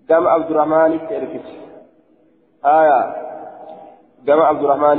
[0.09, 1.67] gama abdurrahmaanitti erkise
[2.67, 3.01] آية
[4.27, 4.99] جمع عبد الرحمن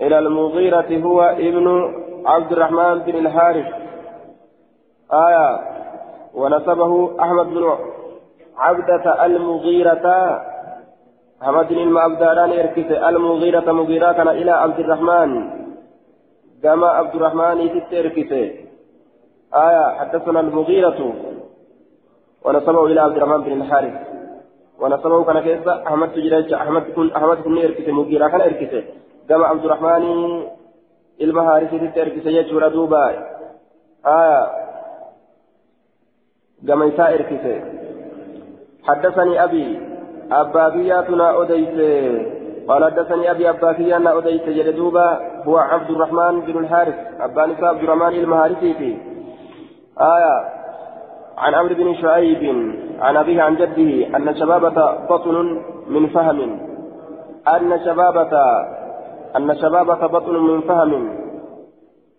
[0.00, 1.66] إلى المغيرة هو ابن
[2.26, 3.66] عبد الرحمن بن الحارث
[5.12, 5.60] آية
[6.34, 7.64] ونسبه أحمد بن
[8.58, 10.06] عبدة المغيرة.
[11.42, 15.50] أحمد بن المعبدان يركز المغيرة مغيرة إلى عبد الرحمن.
[16.62, 18.32] جمع عبد الرحمن تركز
[19.54, 21.14] آية حدثنا المغيرة.
[22.44, 24.14] ونسبه إلى عبد الرحمن بن الحارث.
[24.80, 28.84] ونصبه كان كيسا أحمد تجريج أحمد كن أحمد كن إركسه مغيرا كان إركسه
[29.28, 30.04] كما عبد الرحمن
[31.20, 33.08] المهارسي تركسه يجور دوبا
[34.06, 34.50] آية
[36.68, 37.83] كما يسا إركسه
[38.86, 39.80] حدثني أبي
[40.32, 41.76] أبابياتنا أديت
[42.68, 48.98] قال حدثني أبي أبابيانا أديت جلدوبا هو عبد الرحمن بن الحارث أباني عبد الرحمن المهارسي
[50.00, 50.64] آية
[51.38, 52.42] عن عمرو بن شعيب
[53.00, 56.60] عن أبيه عن جده أن شبابة بطن من فهم.
[57.48, 58.32] أن شبابة
[59.36, 61.18] أن شبابك بطن من فهم.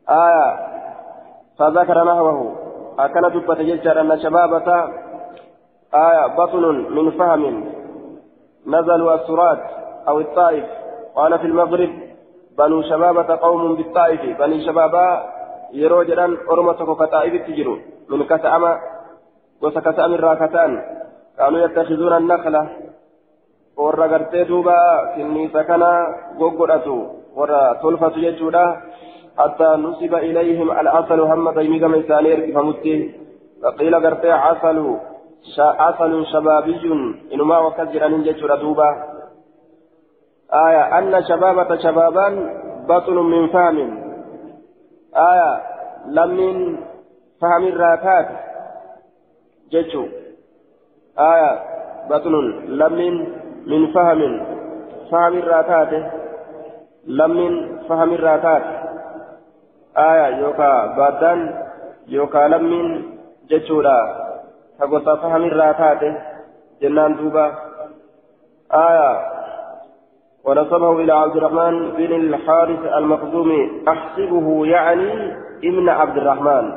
[0.09, 0.57] آية
[1.59, 2.55] فذكر نحوه
[2.99, 4.89] أكن دبة أن شبابك
[5.95, 6.63] آية بطن
[6.95, 7.65] من فهم
[8.67, 9.59] نزلوا السرات
[10.07, 10.65] أو الطائف.
[11.15, 11.89] وأنا في المغرب
[12.57, 14.39] بنو شبابة قوم بالطائف.
[14.39, 15.23] بني شبابا
[15.73, 17.77] يروجرا أرمتك كطائف تجروا
[18.09, 18.63] من كتأم
[19.61, 20.71] وسكتأم الراكتان.
[21.37, 22.67] كانوا يتخذون النخلة.
[23.77, 24.75] warra gartee duuba
[25.15, 25.89] kinniisa kana
[26.39, 26.95] goggodhatu
[27.35, 28.65] warra tolfatu jechuudha
[29.35, 31.19] حتى نسب إليهم العسل.
[31.19, 32.95] هم ديمي كما إساني إركفمتي
[33.63, 34.97] فقيل قرتي عسل
[35.59, 36.91] عسل شبابي
[37.33, 39.15] إنما وكذر أن يجر دوبا
[40.53, 42.27] آية أن شبابة شبابا
[42.89, 44.03] بطن من فهم.
[45.15, 45.61] آية
[46.07, 46.77] لم من
[47.41, 48.27] فهم الراكات
[49.71, 50.05] جتشو
[51.19, 51.51] آية
[52.09, 52.33] بطن
[52.67, 52.95] لم
[53.67, 54.45] من فهم.
[55.11, 56.11] فهم الراكات
[57.07, 58.63] لم من فهم الراكات
[59.97, 61.65] آية يوكا بادان
[62.07, 63.17] يوكا لمين
[63.49, 64.24] جتشورا
[64.79, 66.17] فقصة فهم الراتات
[66.81, 67.55] جنان دوبا
[68.73, 69.35] آية
[70.45, 75.33] ونسبه إلى عبد الرحمن بن الحارث المخزومي أحسبه يعني
[75.63, 76.73] ابن عبد الرحمن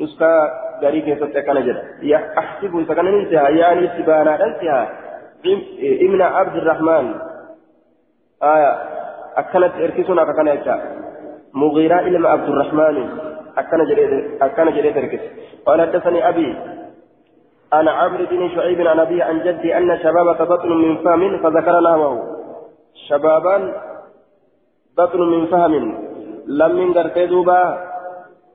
[0.00, 0.50] نسكا
[0.82, 1.82] غريب ستكن جد
[2.38, 4.88] أحسبه سكن انتهى يعني سبانا انتهى
[6.06, 7.14] ابن عبد الرحمن
[8.42, 8.78] آية
[9.36, 10.80] أكلت إركسنا ككنا
[11.54, 13.08] مغيرة إلى عبد الرحمن
[13.58, 15.20] أكن جريد أكن جريد ركس
[15.66, 16.56] قال حدثني أبي
[17.72, 22.38] أنا عمرو بن شعيب عن أبي عن جدي أن شبابة بطن من فهم فذكر نهوه
[23.08, 23.56] شبابا
[24.98, 26.08] بطن من فهم.
[26.46, 27.88] لم من غرتي دوبا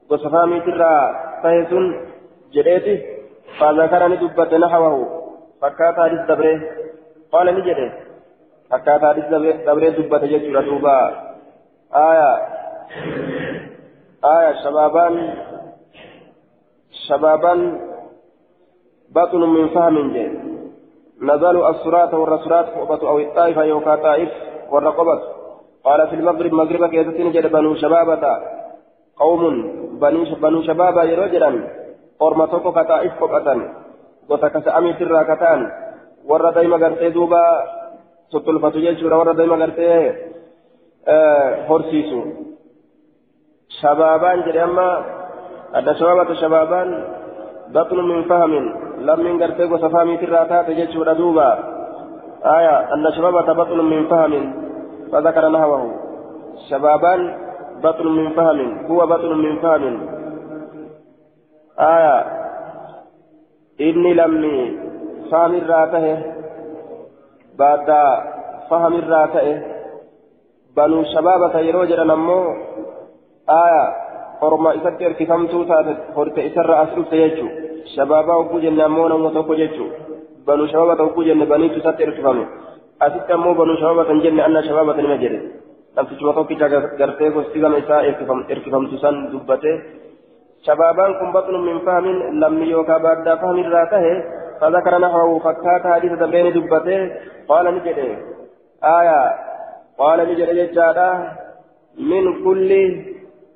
[0.10, 0.96] وصفامي ترى
[1.44, 1.86] فهسن
[2.54, 3.06] جريتي
[3.60, 5.24] فذكرني دبت نحوه.
[5.62, 6.62] فكات حديث دبره.
[7.32, 7.94] قال نجده.
[8.72, 11.00] فكات حديث دبره دبت جيش دوبا.
[11.96, 12.32] آية.
[14.26, 15.34] آية شبابان
[17.08, 17.93] شبابان
[19.16, 20.26] بطن من فهم جي
[21.22, 24.30] نزلوا الصراط والرسولات قبة أو الطائفة يوكا طائف
[24.72, 25.22] والرقبة.
[25.84, 28.24] قال في المغرب مغربك كيستين جد بنو شبابة.
[29.18, 29.42] قوم
[30.42, 31.52] بنو شبابة يرجلا
[32.20, 33.62] قرمتوكو كطائف قبة
[34.30, 35.72] وتكس أمي سراكتان
[36.26, 37.44] ورا دايما قرتي دوبا.
[38.30, 40.14] ستلفتو جيشورا ورا دايما قرتي
[41.08, 42.22] آه هرسيسو
[43.82, 44.64] شبابان جري
[45.74, 46.90] أدى شبابة شبابان.
[47.74, 48.83] بطن من فهم.
[48.98, 51.74] لم من قرتي وصفامي تراتات جيش دوبا
[52.46, 54.54] آية أن شبابة بطن من فهم
[55.12, 55.92] فذكر نهوه
[56.70, 57.38] شبابان
[57.84, 60.08] بطن من فهم هو بطن من فهم
[61.80, 62.26] آية
[63.82, 64.80] إني لمي
[65.32, 66.24] فهم الراته
[67.60, 67.90] بعد
[68.70, 69.62] فهم الراته
[70.78, 72.54] بنو شبابة يروجر نمو
[73.50, 74.13] آية
[74.48, 77.50] orma isatti erkifamtuu taate horte isarra as dhufte jechuu
[77.96, 79.90] shabaabaa hogguu jenne ammoo nama tokko jechuu
[80.48, 82.46] banuu shababata hogguu jenne baniitu isatti erkifame
[83.08, 85.40] asitti ammoo banuu shababatan jenne anna shababata nima jedhe
[85.96, 88.02] namtichuma tokkicha gartee gosti gama isaa
[88.54, 89.72] erkifamtu san dubbate
[90.68, 94.16] shabaabaan kun baxnu min fahmin lammi yookaa baaddaa fahmirraa tahe
[94.62, 97.00] فذكر نحوه فكات حديث دبرين دبته
[97.48, 98.00] قال نجد
[98.98, 99.20] آية
[99.98, 101.10] قال نجد ججادا
[102.12, 102.72] من كل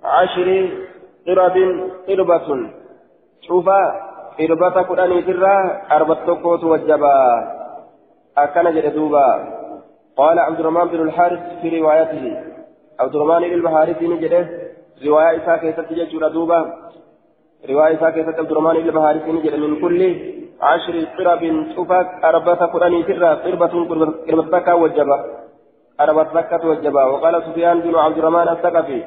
[0.03, 0.69] عشر
[1.27, 1.57] قرب
[2.07, 2.69] قربة.
[3.41, 3.69] شوف
[4.39, 7.17] قربة قرآن ترى أربعة تقوت وجبا.
[8.37, 9.27] أكن جدوبا
[10.17, 12.43] قال عبد الرحمن بن الحارث في روايته.
[12.99, 14.49] عبد الرحمن بن الحارث نجده
[15.05, 16.59] رواية إساء كيسة تجد دوبا.
[17.69, 20.01] رواية إساء كيسة عبد الرحمن بن الحارث نجد من كل
[20.61, 21.65] عشر قرب.
[21.75, 21.91] شوف
[22.23, 23.73] أربعة قرآن ترى قربة
[24.27, 25.17] قربة وجبا.
[26.01, 27.03] أربعة وجبا.
[27.03, 29.03] وقال سفيان بن عبد الرحمن الثقفي.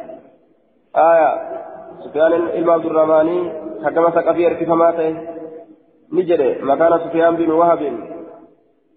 [0.97, 1.61] آية
[2.05, 3.53] سفيان إلما عبد الرحمن
[3.85, 5.29] حكم ثقفي أركفماته
[6.13, 6.63] نجري.
[6.63, 7.99] مكان سفيان بن وهب.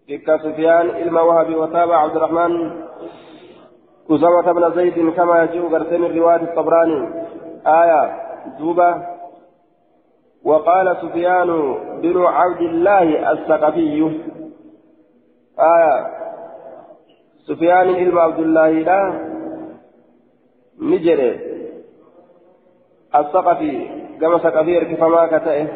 [0.08, 2.72] بك سفيان إلما وهب وتابع عبد الرحمن.
[4.12, 7.26] أسامة بن زيد كما يجيء غرسين الرواية الطبراني.
[7.68, 8.22] آية
[8.60, 8.96] دوبة.
[10.46, 14.20] وقال سفيان بن عبد الله الثقفي.
[15.60, 16.08] آية
[17.48, 19.30] سفيان إلما عبد الله لا.
[20.82, 21.54] نجري.
[23.16, 23.88] الثقفي
[24.22, 25.68] كما ثقفي اركفما كتئه.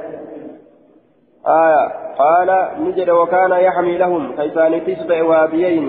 [1.47, 2.08] آية.
[2.17, 5.86] قال نجد وكان يحمي لهم كيسان تيسة واديين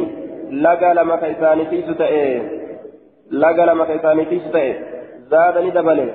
[0.50, 2.02] لقى لما كيسان تيسة
[3.30, 4.74] لقى لما كيسان تيسة
[5.30, 6.14] زاد ندبل.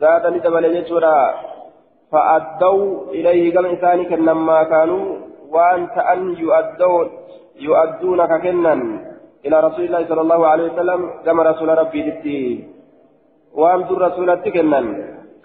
[0.00, 1.34] زاد ندبل يجورا.
[2.12, 5.16] فأدوا إليه كما إنسان كنما كانوا
[5.50, 7.10] وأنت أن يؤدون
[7.60, 8.72] يؤدونك كنا
[9.46, 12.68] إلى رسول الله صلى الله عليه وسلم كما رسول ربي دتي
[13.54, 14.86] وأمد الرسول تكنن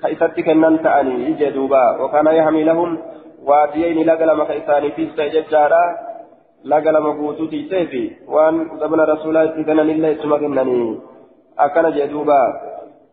[0.01, 2.97] كيست تكنن تأني يجدوبا وكان يحمي لهم
[3.43, 5.85] واديين لقلم كيساني في سججارا
[6.65, 10.99] لقلم قوتوتي سيفي وأن زمن رسول الله تكنن إلا اسمه كنني
[11.59, 12.43] أكن جدوبا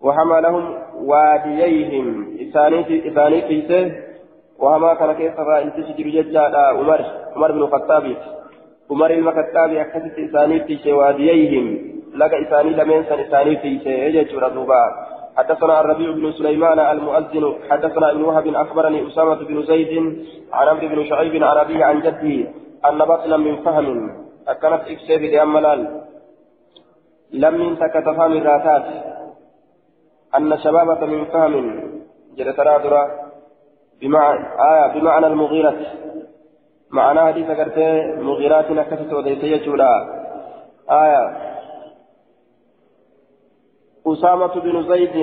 [0.02, 2.06] وحمى لهم وادييهم
[2.40, 3.92] إساني إساني في سيف
[4.58, 7.00] وهما كان كيف فإن تشجر ججارا عمر
[7.36, 8.16] عمر بن الخطاب
[8.90, 15.80] عمر المكتاب أكثت إساني في شواديهم لقى إساني لمن سن إساني في شيء دوبا حدثنا
[15.80, 19.92] الربيع بن سليمان المؤذن حدثنا ابن وهب أخبرني أسامة بن زيد
[20.52, 22.50] عن عمرو بن شعيب عن عن جده
[22.88, 24.10] أن بطلا من فهم
[24.48, 26.02] أكنت إكسيف لأملال
[27.32, 28.84] لم ينتك تفهم الراتات.
[30.36, 31.82] أن شبابة من فهم
[32.36, 33.08] جل ترادرا
[34.00, 35.76] بمعنى آية بمعنى المغيرة.
[36.90, 39.92] معنى حديث كرتي مغيرات نكست وديسية جولا
[40.90, 41.51] آية
[44.06, 45.16] أسامة بن زيد.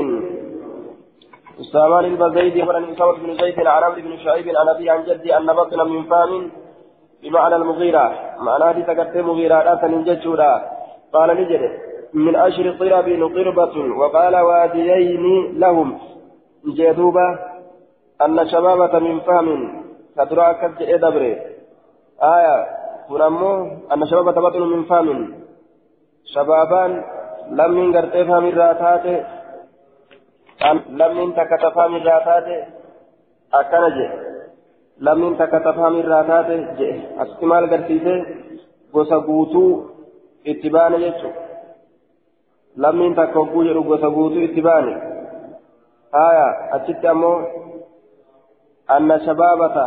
[1.59, 5.37] أسامة بن زيد ورن أسامة بن زيد عن عمرو بن شعيب عن أبي عن جدي
[5.37, 6.51] أن بطنا من فام
[7.23, 8.05] بمعنى المغيرة.
[8.39, 10.53] معنى حديث كرتي مغيرات من جولا
[11.13, 11.63] قال نجد
[12.13, 15.25] من أشر طرب قربة وقال واديين
[15.59, 15.99] لهم.
[16.65, 17.39] جدوبة
[18.25, 19.19] أن شبابة من
[20.17, 21.35] كدرا كجئ دبره
[22.23, 22.57] آية.
[23.09, 23.53] كنمو
[23.93, 25.33] أن شباب تبطل من فم.
[26.33, 27.03] شبابان
[27.51, 29.05] لم ينقرت فهم الراتات
[30.89, 32.67] لم ينتك تفهم الراتات
[33.53, 33.97] أكنج
[34.99, 36.49] لم ينتك تفهم الراتات
[37.23, 38.25] استمال قرتيسه
[38.93, 39.71] gosa guutuu
[40.51, 41.33] itti baane jechuun
[42.83, 44.93] lammiin takka hogguu jedhu gosa guutuu itti baane
[46.17, 46.45] haya
[46.77, 47.37] achitti ammoo
[48.87, 49.85] anna shabaabata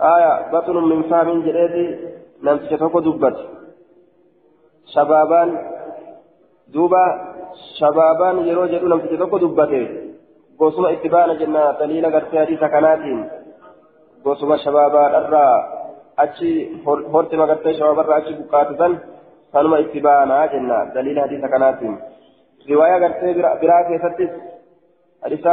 [0.00, 1.86] آية بطن من فهم جريدي
[2.42, 3.36] نمت تفكو دبت
[6.72, 7.04] شبابان دوبا
[7.78, 9.82] شبابان يرو جدو نمت تفكو دبته
[10.58, 13.28] قوسما اتبانا جنة دليل قرتي حديث كناتين
[14.24, 15.46] قوسما شبابان الرا
[16.18, 16.50] أتشي
[16.86, 18.98] هورتي ما قرتي شبابان الرا أتشي بقاتتان
[19.52, 21.94] سنما اتبانا جنة دليل حديث كناتين
[22.70, 24.32] رواية قرتي برا كيستس
[25.24, 25.46] حديث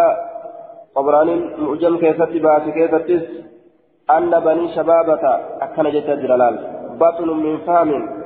[0.95, 3.23] طبراني مؤجم كيستي باسي كيستس
[4.09, 5.23] أن بني شبابة
[5.61, 6.55] أكن جت جلال
[6.99, 8.22] بطن من فهم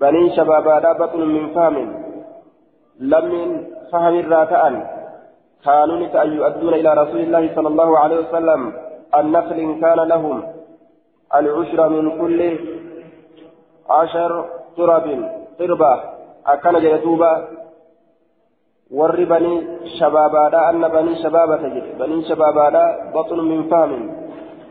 [0.00, 1.88] بني شبابة بطن من فهم.
[3.00, 3.28] لم
[3.92, 4.86] فهم الراتأن.
[5.64, 8.72] كانوا أن يؤدون إلى رسول الله صلى الله عليه وسلم
[9.18, 10.42] النخل كان لهم.
[11.34, 12.58] العشر من كل
[13.90, 14.44] عشر
[14.76, 15.06] تراب
[15.58, 16.00] قربة.
[16.46, 17.32] أكن جلدوبة
[18.90, 19.66] warri banii
[19.98, 24.04] shabaabaadha anna banii shabaabata jedhe banii shabaabaadha baxun min fahmin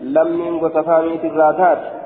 [0.01, 1.96] لمن وتفاميت الراتات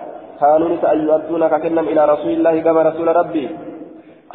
[0.41, 3.45] كانوا أن يؤدون ككنم إلى رسول الله كما رسول ربي.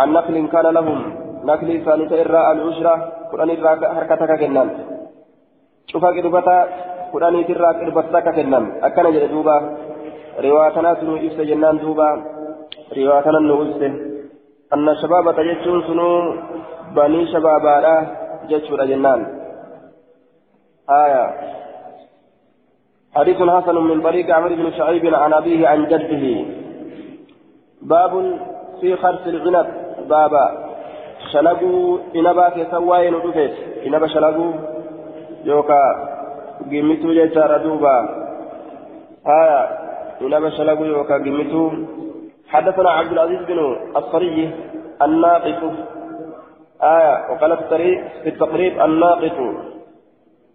[0.01, 1.01] عن نقل كان لهم.
[1.45, 2.95] نقل ثالث إراء العشرة.
[3.31, 4.69] قرآن إراء حركتك كنم
[5.91, 6.59] شوف كربتا.
[7.13, 9.57] قرآن إراء كربتك كنم أكن جل دوبا.
[10.45, 12.11] روايتنا سنو إفس جنان دوبا.
[12.97, 13.83] روايتنا نوزت
[14.75, 16.11] أن الشباب تجتون سنو.
[16.97, 17.75] بني شبابا
[18.51, 19.21] جتشور جنان.
[21.03, 21.25] آية.
[23.17, 26.45] حديث حسن من طريق عمرو بن شعيب عن أبيه عن جده.
[27.83, 28.13] باب
[28.81, 29.67] في خرس العنب.
[30.09, 30.47] بابا
[31.33, 33.55] شلقوا إنبا في سواين ودفت
[33.87, 34.53] إنبا شلقوا
[35.45, 35.83] يوكا
[36.71, 37.97] قمتوا جيشار دوبا.
[39.27, 39.61] آية
[40.23, 41.71] إنبا شلقوا يوكا قمتوا
[42.49, 43.59] حدثنا عبد العزيز بن
[43.97, 44.51] الصري
[45.03, 45.63] الناقص.
[46.83, 47.57] آية وقال
[48.23, 49.39] في التقريب الناقص.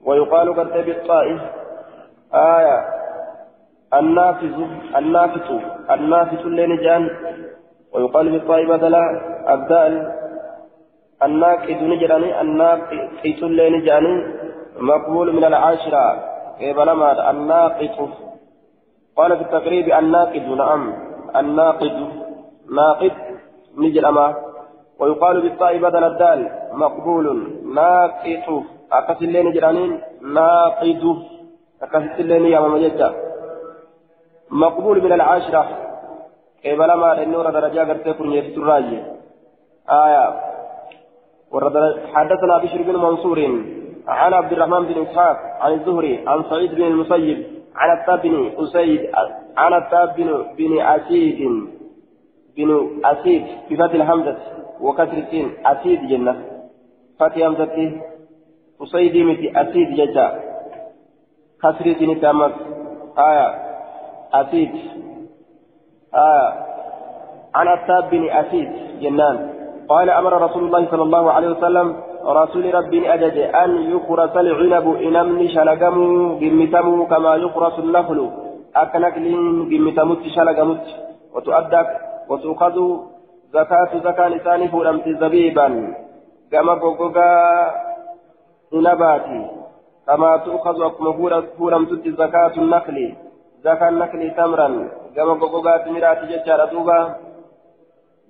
[0.06, 1.42] ويقال كتب الطائف.
[2.35, 2.85] آية
[3.95, 4.55] النافذ
[4.97, 7.11] النافذ النافذ اللين جان
[7.95, 9.03] ويقال بالطائب بدلا
[9.55, 10.13] الدال
[11.23, 13.11] الناقد نجراني الناقد
[13.43, 14.15] اللين جاني
[14.81, 16.05] مقبول من العاشرة
[16.59, 18.11] كيف لما الناقد
[19.17, 20.95] قال في التقريب الناقد نعم
[21.37, 22.09] الناقد
[22.77, 23.13] ناقد
[23.79, 24.35] نجرما
[24.99, 27.27] ويقال بالطاء بدل الدال مقبول
[27.75, 30.01] ناقد أكثر اللين جرانين
[31.84, 33.16] أكثت الليل يا مجد
[34.52, 35.66] مقبول من العاشرة.
[36.66, 39.00] قبل ما النور درجة قد تكون يستراجي
[39.90, 40.26] آية.
[42.14, 43.40] حدثنا بشر بن منصور.
[44.08, 47.38] عن عبد الرحمن بن إسحاق عن الزهري عن سعيد بن المسيب
[47.76, 49.10] عن التاب بن أسيد
[49.58, 51.40] عن التاب بن بن أسيد.
[52.58, 52.70] بن
[53.06, 54.38] أسيد بفتح الحمزة
[54.82, 56.46] وكسر السين أسيد جنة.
[57.20, 58.02] فتح همزة
[58.82, 60.51] أسيد متي أسيد ججا
[61.64, 62.52] كسري سنة أمس
[63.18, 63.48] آية
[64.34, 64.72] أسيد.
[66.16, 66.48] آية
[67.56, 68.70] عن عتاب بن أسيد
[69.02, 69.50] جنان.
[69.90, 71.96] قال أمر رسول الله صلى الله عليه وسلم
[72.26, 78.32] رسول ربي أجج أن يخرس العنب إنمني شلقمو بمتمو كما يخرس النخل.
[78.76, 79.26] أكنكل
[79.70, 80.86] بمتمت شلقمت
[81.34, 81.82] وتؤدى
[82.30, 82.78] وتؤخذ
[83.54, 85.68] زكاة زكاة لسان فولمت زبيبا.
[86.52, 87.72] كما قوقا
[88.74, 89.61] نباتي
[90.12, 91.12] كما تؤخذ أكما
[91.58, 93.14] فولمت زكاة النخل
[93.64, 97.16] زكاة النخل تمرا كما قوقا تمرات ججارة دوبا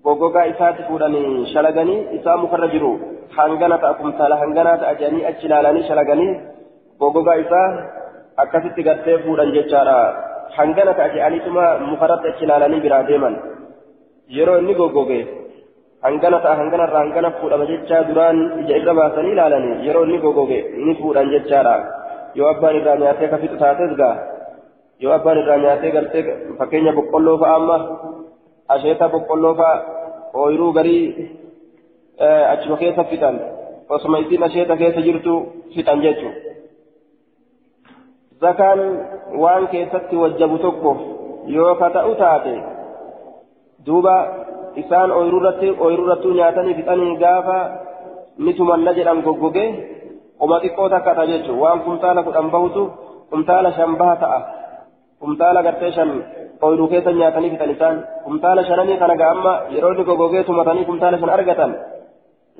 [0.06, 3.00] goggogaa isaatti fuudhanii shalaganii isaa mukarra jiru
[3.38, 6.40] hangana ta'a kumtaala hangana ta'a jedhanii achi ilaalanii shalaganii
[7.00, 7.68] goggogaa isaa
[8.44, 10.00] akkasitti gartee fuudhan jechaadha
[10.58, 12.82] hangana ta'a jedhaniituma mukarratti achi ilaalanii
[16.06, 20.96] hangana ta'a hanganarraa hangana fuudhama jechaa duraan ija irra baasanii ilaalanii yeroo inni goggoge ni
[21.02, 21.76] fuudhan jechaadha
[22.40, 24.16] yoo abbaan irraa nyaatee ka fixu taates gaa
[25.06, 26.24] yoo abbaan irraa nyaatee gartee
[26.60, 27.78] fakkeenya boqqolloo fa'a amma
[28.76, 29.76] asheeta boqqolloo fa'a
[30.44, 31.06] ooyiruu garii
[32.54, 33.40] achuma keessa fixan
[33.98, 35.34] osuma isiin asheeta keessa jirtu
[35.76, 36.52] fixan jechuudha.
[38.42, 38.80] zakaan
[39.44, 40.92] waan keessatti wajjabu tokko
[41.56, 42.54] yoo ka ta'u taate
[43.86, 44.16] duuba
[44.82, 47.58] isaan ooyiruurrattuu nyaatanii fixanii gaafa
[48.38, 49.70] ni tumanna jedhan goggogee
[50.40, 52.84] qoma xiqqoo takka ta'a jechuudha waan kumtaala kudhan bahutu
[53.32, 54.40] kumtaala shan baha ta'a
[55.22, 56.10] kumtaala gartee shan
[56.66, 61.34] ooyiruu keessa nyaatanii fixan isaan kumtaala shananii kana ga'amma yeroo inni goggogee tumatanii kumtaala shan
[61.38, 61.72] argatan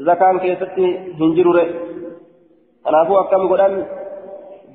[0.08, 0.86] zakaan keessatti
[1.20, 1.66] hin jirure
[2.86, 3.74] kanaafuu akkam godhan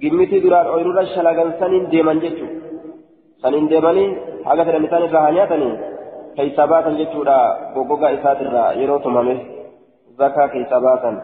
[0.00, 2.56] gimmitii duraan ooyiruurra shalagan saniin deeman jechuudha
[3.42, 4.08] saniin deemanii
[4.48, 5.72] haga fedhan isaan irraa haa nyaatanii
[8.80, 9.34] yeroo tumame
[10.18, 11.20] zakaa keeysaa baasan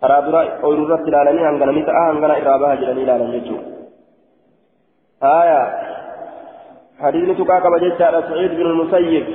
[0.00, 3.76] karaa dura ooyiruurratti ilaalanii hangana ni ta'a hangana irraa baha jedhanii ilaalan jechuudha.
[5.22, 5.74] آية
[7.00, 9.26] حديث تقاك بجد على سعيد بن المسيب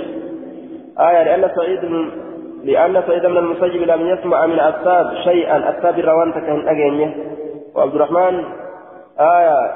[0.99, 2.11] آية لأن سعيد بن
[2.63, 7.15] لأن سعيد بن المسيب لم يسمع من أسباب شيئا أسباب الروان تكهن أجنيه
[7.75, 8.43] وعبد الرحمن
[9.19, 9.71] آية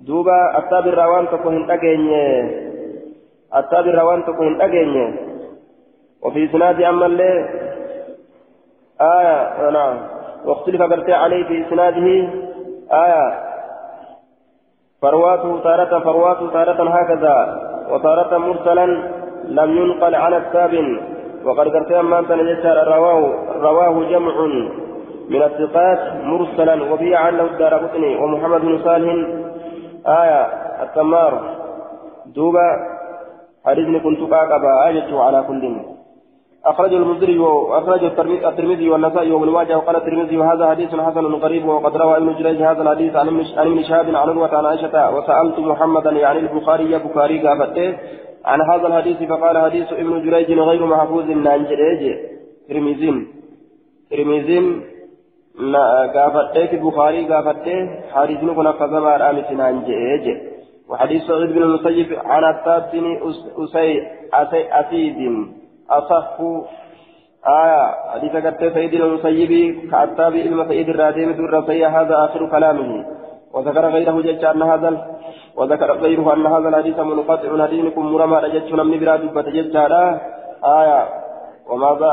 [0.00, 2.67] دوبا أسباب الروان تكهن أجنيه
[3.52, 5.14] أسباب الروان تكهن أجنيه
[6.22, 7.48] وفي سناد أما اللي
[9.00, 9.96] آية نعم.
[10.44, 12.06] واختلف برتي عليه في سناده
[12.92, 13.48] آية.
[15.02, 17.36] فرواته تارة فرواته تارة هكذا.
[17.90, 18.86] وتارة مرسلا
[19.44, 20.98] لم ينقل عن الساب
[21.44, 22.30] وقد قرت أما أنت
[22.66, 24.34] رواه رواه جمع
[25.28, 26.92] من الثقات مرسلا.
[26.92, 29.12] وبه عنه الدار قطني ومحمد بن صالح
[30.06, 30.42] آية
[30.82, 31.40] التمار.
[32.26, 32.97] دوبا
[33.66, 35.62] حديث كنت قاقبا آية على كل
[36.64, 42.16] أخرج المنذري وأخرج الترمذي والنسائي وابن ماجه وقال الترمذي وهذا حديث حسن غريب وقد روى
[42.16, 43.28] ابن جريج هذا الحديث عن
[43.58, 47.96] ابن شهاب عن عروة عن عائشة وسألت محمدا يعني البخاري بخاري قابته
[48.44, 52.16] عن هذا الحديث فقال حديث ابن جريج غير محفوظ عن جريج.
[52.68, 53.26] ترمذي.
[54.10, 54.82] ترمذي
[56.14, 59.24] قابته بخاري قابته حديث كنا كذبا
[59.62, 60.57] عن جريج.
[60.88, 63.04] وحديث سعيد بن المسيب عن عتاب بن
[63.62, 65.18] أسي أسيد.
[65.90, 66.40] أصح
[67.46, 67.82] آية
[68.12, 69.52] حديث قد سيدنا المسيب
[69.90, 71.54] كعتاب علم سيد الراديم در
[71.96, 73.04] هذا آخر كلامه.
[73.54, 74.90] وذكر غيره جج أن هذا
[75.56, 79.76] وذكر غيره أن هذا الحديث منقطع حديثكم مرمى رجت من براد بتجج
[80.64, 81.00] آية
[81.70, 82.12] وماذا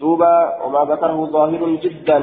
[0.00, 2.18] دوبا وما ذكره ظاهر جدا.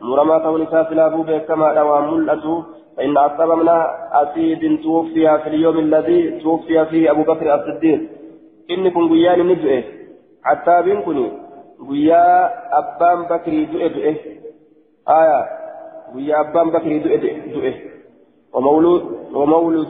[0.00, 2.64] مرمى تونسا فلابو كما دوام ملأته
[3.00, 3.16] فإن
[3.48, 3.68] من
[4.12, 8.00] أسيد توفي في اليوم الذي توفي فيه أبو بكر الصديق.
[8.70, 10.00] إنكم قيان نجئه
[10.44, 11.18] attaabiin kun
[11.88, 14.12] guyyaa abbaan bakrii du'e du'e
[15.04, 15.38] aya
[16.12, 17.18] guyyaa abbaan bakrii du'e
[17.54, 17.72] du'e
[19.34, 19.88] ومولد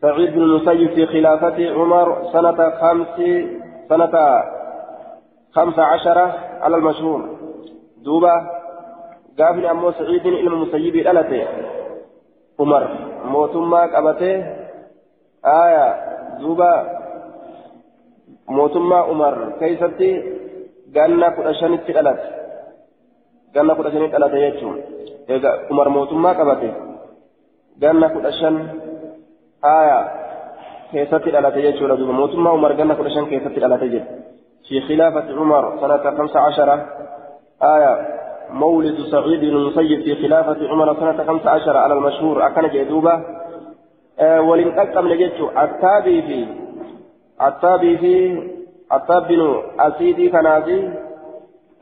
[0.00, 3.16] سعيد بن المسيب في خلافة عمر سنة خمس
[3.88, 4.14] سنة
[5.52, 6.26] خمس عشرة
[6.60, 7.20] على المشهور.
[8.04, 8.34] دوبا
[9.38, 11.46] قابل أمو سعيد إلى المسيب الألتي
[12.60, 12.82] عمر
[13.24, 14.32] موتما قبته
[15.44, 15.86] آية
[16.40, 16.72] دوبا
[18.50, 20.08] mootummaa umar keessatti
[20.94, 22.24] ganna kudha shanitti dhalate
[23.54, 24.78] ganna kudha shanitti dhalate jechuun
[25.34, 26.70] egaa umar mootummaa qabate
[27.82, 28.56] ganna kudha shan
[29.66, 29.98] haaya
[30.92, 34.20] keessatti dhalate jechuudha duuba mootummaa umar ganna kudha shan keessatti dhalate jedhe
[34.70, 36.76] في خلافة عمر سنة خمس عشرة
[37.62, 38.19] آية
[38.52, 42.46] مولد سعيد بن المسيب في خلافة عمر سنة خمس عشرة على المشهور.
[42.46, 43.24] أكن جدوبة.
[44.18, 46.46] آه ولن أكم نجدت التابي في
[47.46, 48.42] التابي في
[48.92, 50.88] التاب بن أسيدي كنازي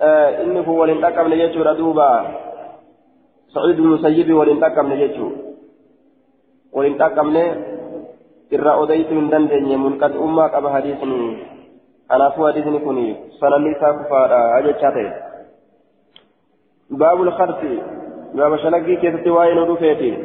[0.01, 2.27] آه إنه هو لنتكم نجيتشو ردوبا
[3.55, 5.31] سعيد بن المسيب ولنتكم نجيتشو
[6.73, 7.37] ولنتكم
[8.57, 11.17] irraa odeytu hin dandeenye munqaxi'ummaa qaba hadiisni
[12.09, 13.01] kanaafuu hadiisni kun
[13.41, 15.11] sananni isaa kufaadha jechaa ta'e
[16.91, 17.65] باب الخرس
[18.35, 20.19] باب شلقي كيف تواين ودفيتي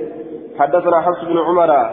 [0.60, 1.90] حدثنا حفص بن عمر.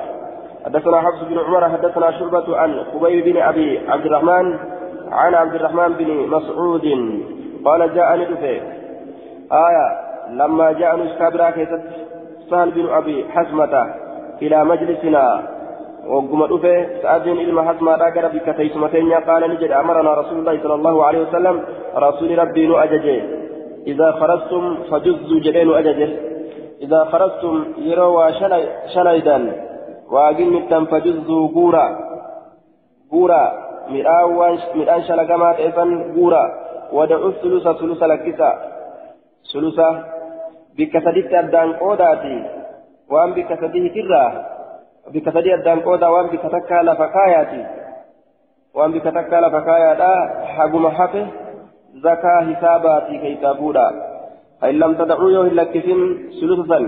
[0.64, 1.68] حدثنا حفص بن عمر.
[1.68, 4.59] حدثنا شعبة عن خبيب بن أبي عبد الرحمن
[5.12, 6.87] عن عبد الرحمن بن مسعود.
[7.64, 8.61] قال جاءني دفي
[9.53, 9.87] آية
[10.31, 11.81] لما جاءني اسكابرا كيست
[12.51, 13.95] سهل بن أبي حزمة
[14.43, 15.43] إلى مجلسنا.
[16.07, 21.07] وقم دفي سأذن إلما حزمة راقر بك تيسمتين قال نجد أمرنا رسول الله صلى الله
[21.07, 21.64] عليه وسلم.
[21.97, 23.23] رسول ربي نؤججي
[23.87, 26.16] إذا خرجتم فجزوا جلال وأججل
[26.81, 28.33] إذا خرجتم يروى
[28.95, 29.39] شنيدا
[30.11, 31.87] وأجل متا فجزوا قورا.
[33.11, 33.45] قورا.
[33.91, 35.85] مرآن شلقمات إذا
[36.16, 36.45] قورا.
[36.93, 38.51] ودعوا الثلث ثلث لكسا.
[39.53, 39.81] ثلث.
[40.76, 42.39] بكسدت أدان قوداتي.
[43.11, 44.24] وأن بكسده كرا
[45.12, 47.62] بكسد أدان قودا وأن بكتكا لفكاياتي.
[48.74, 50.12] وأن بكتكا لفكاياتا.
[50.45, 51.26] حقم حقه
[52.03, 53.93] zakaa hisaabaati keeysaa fuudha
[54.61, 56.01] فإن لم تدعوا يوه لكسين
[56.41, 56.78] سلسا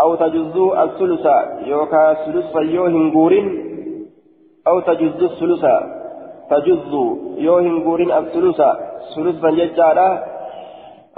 [0.00, 1.26] أو تجزوا الثلث
[1.66, 3.46] يوكا سلسا يوه غورين
[4.68, 5.64] أو تجزوا الثلث
[6.50, 6.92] تجز
[7.38, 8.60] يوهن قورين الثلث
[9.14, 10.08] ثلثا ججالا.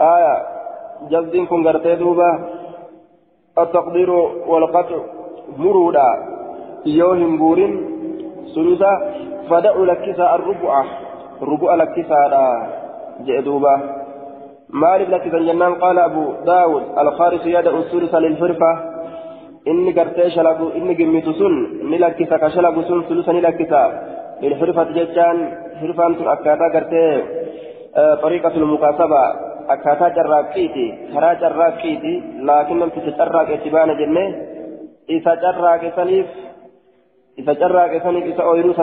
[0.00, 0.34] آية
[1.10, 2.30] جزء كن قرتي دوبا.
[3.58, 4.10] التقدير
[4.50, 4.98] والقطع
[5.58, 6.08] مرودا.
[6.86, 7.72] يوهن قورين
[8.54, 8.92] ثلثا
[9.48, 10.84] فدعوا لكسا الربع.
[11.42, 12.20] الربع لكسا
[13.25, 13.75] جئدوبا
[14.69, 18.95] مالك لكسا جنان قال أبو داود الخارس يدعو الثلث للحرفة
[19.65, 21.55] inni gartee shalagu inni gimmitu sun
[21.89, 23.81] ni lakkisa ka shalagu sun sulusa ni lakkisa
[24.41, 25.37] للحرفة جتان
[25.79, 27.23] حرفان تن أكاتا قرتي
[28.21, 29.23] طريقة المكاسبة
[29.69, 32.13] أكاتا جراكيتي كرا جراكيتي
[32.47, 34.25] لكن لم تتجراك اتبان جنة
[35.09, 36.27] إذا جراك سنيف
[37.39, 38.73] إذا جراك سنيف إذا أويرو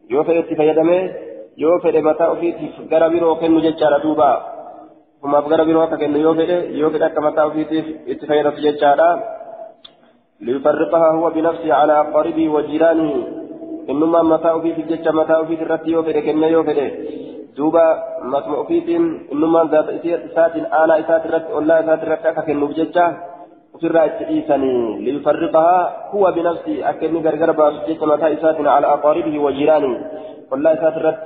[0.09, 1.11] جتا وفر لك سن أكما إنمان متى أفيتف يوفي اتفيدمي
[1.57, 4.31] يوفي متى أفيتف قربيرو كنو جتا دوبا
[5.23, 9.37] وما قربيرو كنو يوفي يوفي أكما متى أفيتف اتفيدت جتا
[10.41, 13.11] ليفرقها هو بنفسه على أقاربه وجيرانه
[13.89, 16.79] إنما متاع في الججة متاع في الرتي يوفد كنا يوفد
[17.57, 17.85] دوبا
[18.23, 18.89] مسمع فيت
[19.33, 23.05] إنما ذات إسات آلا إسات الرت ولا إسات الرت أكن بججة
[23.83, 24.73] الرأي إيساني
[25.05, 29.93] ليفرقها هو بنفسه أكن غرغر بججة متاع إسات على أقاربه وجيرانه
[30.51, 31.23] ولا إسات الرت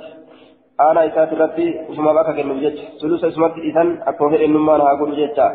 [0.80, 5.46] آلا إسات الرت وسما بك كن بججة ثلث اسمت إذن أكوهر إنما نهاقول بججة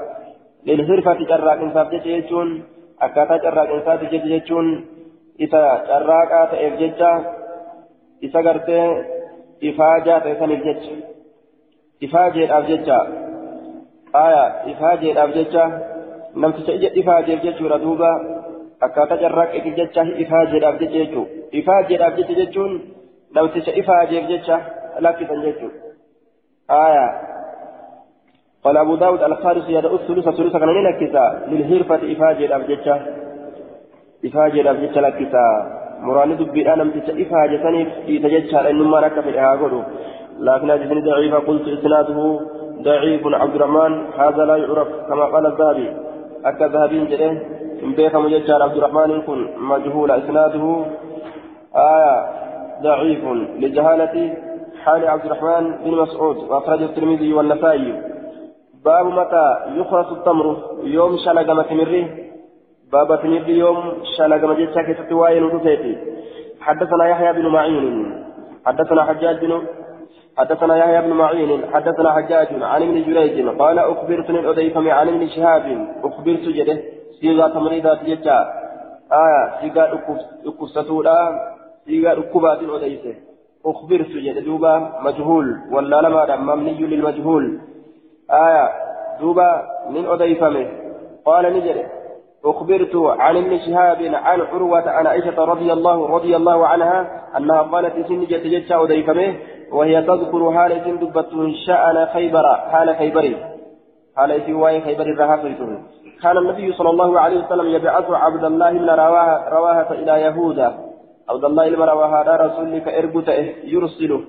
[0.66, 2.50] للهرفة جراك إنساب ججة يجون
[3.06, 4.70] akkaataa carraaqinsaati jecha jechuun
[5.45, 7.10] isa carraaqaa ta'eef jecha
[8.28, 8.86] isa gartee
[9.72, 10.95] ifaajaa ta'e saniif jecha.
[12.08, 12.98] Ifaajeedhaaf jecha.
[14.24, 14.43] Aya
[14.74, 15.64] ifaajeedhaaf jecha.
[16.36, 18.09] Namticha ija ifaajeef jechuudha duuba
[18.88, 22.82] akkaataa carraaqeetiif jecha ifaajeedhaaf jecha jechuu ifaajeedhaaf jecha jechuun
[23.39, 24.59] namticha ifaajeef jecha
[24.99, 25.71] lakkisan jechuu
[26.67, 27.07] aya
[28.63, 32.95] قال أبو داود الخارج يدعو الثلث ثلث كان لكسا للهرفة إفاجة الأبجتة
[34.25, 35.45] إفاجة الأبجتة لكسا
[36.01, 39.84] مراني دبي أنا متى إفاجة سنيف يتججها إنما ركب الإهاجر
[40.39, 42.39] لكن هذه ضعيفة قلت إسناده
[42.82, 46.07] ضعيف عبد الرحمن هذا لا يعرف كما قال الذهبي
[46.48, 47.32] أكا ذهبين جده
[47.98, 50.86] بيك مججار عبد الرحمن يكون مجهول إسناده
[51.76, 52.16] آية
[52.84, 53.24] ضعيف
[53.60, 54.34] لجهالة
[54.84, 58.02] حال عبد الرحمن بن مسعود وأخرجه الترمذي والنسائي
[58.86, 62.08] باب متى يخرس التمر يوم شلق متمره
[62.91, 65.98] باب تمر يوم شلق كتت واين ودفيتي
[66.62, 68.24] حدثنا يحيى بن معين
[68.66, 69.62] حدثنا حجاج بن
[70.38, 75.27] حدثنا يحيى بن معين حدثنا حجاج عن ابن جريج قال أخبرت من أديفم عن ابن
[75.27, 76.77] شهاب أخبرت جده
[77.21, 78.39] صيغة تمريضات جتا
[79.11, 80.01] آية صيغة
[80.45, 81.17] أكفتولا
[81.85, 83.15] صيغة أكبات أديسه
[83.65, 87.59] أخبرت جده دوبا مجهول ولا لما مبني للمجهول.
[88.31, 88.69] آية
[89.19, 90.67] دوبا من أضيفمه
[91.25, 91.85] قال نجري
[92.45, 98.07] أخبرت عن ابن شهاب عن عروة عن عائشة رضي الله رضي الله عنها أنها قالت
[98.07, 99.35] سن جت جت أضيفمه
[99.71, 101.29] وهي تذكر حال سن دبت
[101.65, 103.35] شأن خيبر حال خيبر
[104.17, 105.88] حال في واي خيبر الرهافيتون
[106.23, 110.77] كان النبي صلى الله عليه وسلم يبعث عبد الله بن رواها رواها إلى يهوذا.
[111.29, 113.29] عبد الله بن رواها رسولك إربت
[113.63, 114.21] يرسله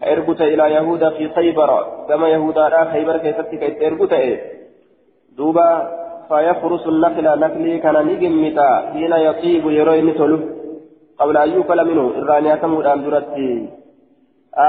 [0.00, 3.84] ergute ilaa yahuda fi khaybara gama yahudaadhaa khaybar keessatti ka itti
[6.30, 10.40] فيخرس النخل نخلي كان نجمتا حين يطيب يروي مثله
[11.18, 13.68] قبل أن يؤكل منه إراني أتمود أن درتي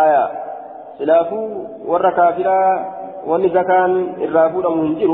[0.04, 0.26] آية
[0.98, 1.40] سلافو
[1.92, 2.60] ور كافرا
[3.30, 3.92] وني زكان
[4.26, 5.14] الرافود منجر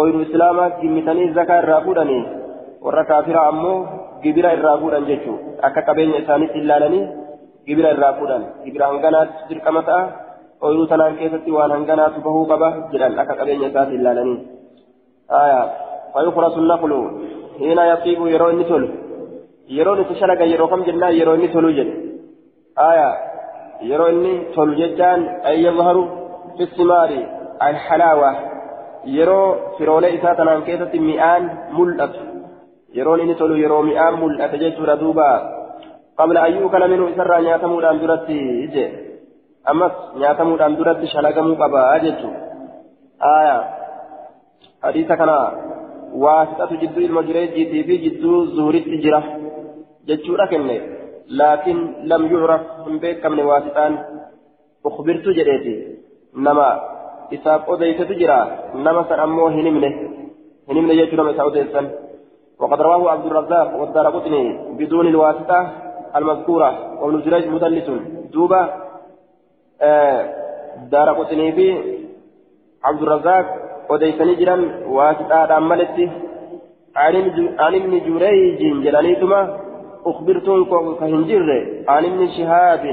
[0.00, 2.24] ooyiruu islaamaa gimmitanii zakaa irraa fuudhanii
[2.84, 3.78] warra kaafiraa ammoo
[4.22, 7.02] gibira irraa fuudhan jechuudha akka qabeenya isaaniitti ilaalanii
[7.66, 10.04] gibira irraa fuudhan gibira hanganaatti dirqama ta'a
[10.68, 13.18] ooyiruu tanaan keessatti waan hanganaatu bahuu qaba jedhan
[15.28, 15.88] ilaalanii.
[16.12, 16.92] فيخرس النخل
[17.58, 18.88] حين يطيب يرون نتل
[19.68, 21.88] يرون تشلق يرون كم جنة يرون نتل جن.
[22.78, 23.10] آية.
[23.82, 26.08] يرون نتل ججان أي يظهر
[26.56, 27.10] في الثمار
[27.62, 28.36] الحلاوة.
[29.04, 32.10] يرو فرولي إساتنا كيسة مئان ملأت.
[32.94, 34.54] يرون نتل يرو مئان ملأت.
[34.54, 35.58] جيسورة دوبا.
[36.18, 38.86] قبل أن يؤكل منه إسرى نياتمو دان درتي إجي.
[39.70, 41.96] أمس نياتمو دان درتي شلقمو قبا.
[41.96, 42.28] أجيتو.
[43.22, 43.77] آية.
[44.84, 45.30] حديث كان
[46.24, 49.22] واسطة جدو المجريجي في جدو زهري التجرة
[50.08, 50.80] جتشورا كنه
[51.40, 51.76] لكن
[52.10, 53.92] لم يعرف من بيك من واسطان
[54.86, 55.74] أخبرت جريتي
[56.44, 56.68] نما
[57.34, 58.40] إساف أوديت تجرى
[58.84, 59.92] نما سأمو هنمنه
[60.68, 61.82] هنمنه جتشورا مسا أوديسا
[62.60, 64.42] وقد رواه عبد الرزاق والدار قطني
[64.78, 65.58] بدون الواسطة
[66.16, 66.70] المذكورة
[67.00, 67.88] وابن جريج مدلس
[68.32, 68.62] دوبا
[69.82, 70.20] آه
[70.92, 71.66] دار قطني في
[72.84, 73.46] عبد الرزاق
[73.94, 74.64] odeysanii jiran
[74.96, 76.10] waasixaadhaan maletti
[76.98, 79.40] عن ابن جريج جلاليتما
[80.06, 80.64] أخبرتم
[81.00, 81.48] كهنجر
[81.88, 82.84] عن ابن شهاب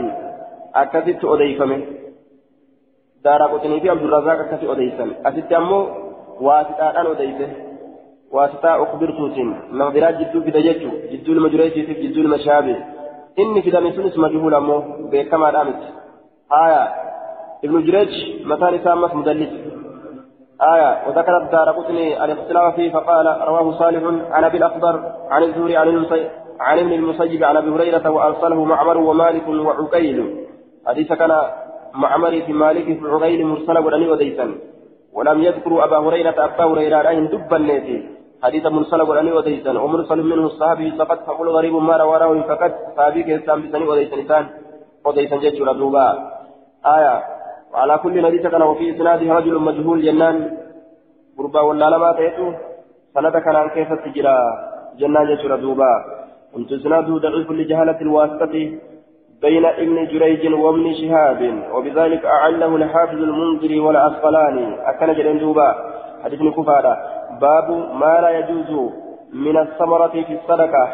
[0.75, 1.81] أكثت أديفمه
[3.23, 5.87] دار قطني في عبد الرزاق أكثت أديسا أكثت أمو
[6.41, 7.49] واسطة أديسه
[8.31, 12.77] واسطة أخبرتوتين نظرات جدو في دجاجو جدو المجريج في جدو المشابه
[13.39, 14.77] إني في دمي سنس مجهول أمو
[15.11, 15.81] بكما رامت
[16.65, 16.83] آية
[17.65, 18.11] ابن جريج
[18.45, 19.53] مثال سامس مدلس
[20.61, 26.05] آية وذكر الدار قطني الاختلاف فيه فقال رواه صالح عن أبي الأخضر عن الزهري عن
[26.59, 30.45] عن ابن المسيب عن أبي هريرة وأرسله معمر ومالك وعقيل.
[30.87, 31.41] حديث كان
[31.93, 34.55] معمر في مالك في عقيل مرسل ولني وديسا.
[35.13, 38.09] ولم يذكروا أبا هريرة أبا هريرة أين دبا نيتي
[38.43, 39.79] حديث مرسل ولني وديسا.
[39.79, 44.45] ومرسل منه الصحابي فقد فقل غريب ما رواه فقد صحابي كيسام بسني وديسا.
[45.05, 46.07] وديسا جيش ردوبا
[46.85, 47.34] آية
[47.75, 50.57] وعلى كل حديث كان وفي إسناده رجل مجهول جنان
[51.37, 52.47] قربا ولا لما تيتو
[53.13, 54.37] سند كان عن كيف تجرى
[54.99, 55.93] جنان جسر دوبا.
[56.55, 58.55] كنت إسناده ضعيف لجهالة الواسطة
[59.41, 61.41] بين ابن جريج وابن شهاب
[61.73, 65.69] وبذلك أعله الحافظ المنذري والعسقلاني أكن جرين دوبا.
[66.23, 66.93] حديث كفارة.
[67.41, 67.67] باب
[68.01, 68.71] ما لا يجوز
[69.33, 70.85] من الثمرة في الصدقة.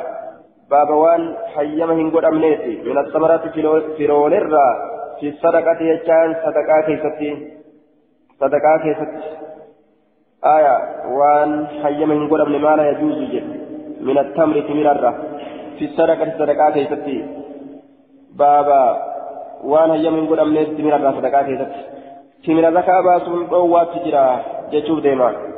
[0.71, 2.73] باب وان حيمه قد أمنيتي.
[2.89, 3.43] من الثمرة
[3.97, 7.31] في رولرا في الصدقة يجان صدقة كيستي
[8.39, 9.21] صدقة كيستي
[10.45, 10.77] آية
[11.17, 13.17] وان حي من قول ابن ما لا يجوز
[14.01, 15.11] من التمر تمررة
[15.77, 17.25] في الصدقة صدقة كيستي
[18.35, 18.83] بابا
[19.63, 21.81] وان حي من قول ابن تمررة صدقة كيستي
[22.45, 24.25] تمر زكاة باسون قوات تجرى
[24.71, 25.51] جتشوف ديما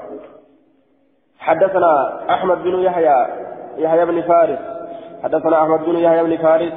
[1.39, 1.93] حدثنا
[2.29, 3.27] أحمد بن يحيى
[3.77, 4.59] يحيى بن فارس
[5.23, 6.73] حدثنا أحمد بن يحيى بن فارس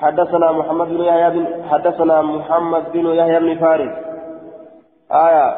[0.00, 3.90] حدثنا محمد بن يحيى بن حدثنا محمد بن يحيى بن فارس.
[5.12, 5.56] آية.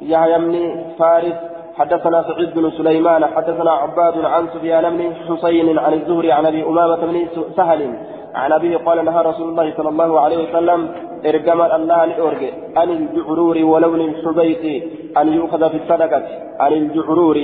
[0.00, 1.34] يحيى بن فارس.
[1.76, 3.26] حدثنا سعيد بن سليمان.
[3.26, 7.26] حدثنا عباد عن سفيان بن حسين عن الزهري عن أبي أمامة بن
[7.56, 7.94] سهل
[8.34, 10.94] عن ابيه قال نهى رسول الله صلى الله عليه وسلم
[11.26, 12.50] إرجم الله لأرجع.
[12.76, 14.82] عن الجعرور ولون الحبيط
[15.18, 16.22] أن يؤخذ في الصدقة.
[16.60, 17.36] عن الجعرور.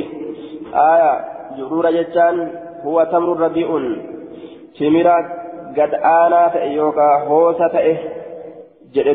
[0.75, 1.25] آية.
[1.59, 2.51] جعرور جتان.
[2.85, 3.71] هو تمر رديء
[4.81, 5.42] تمرات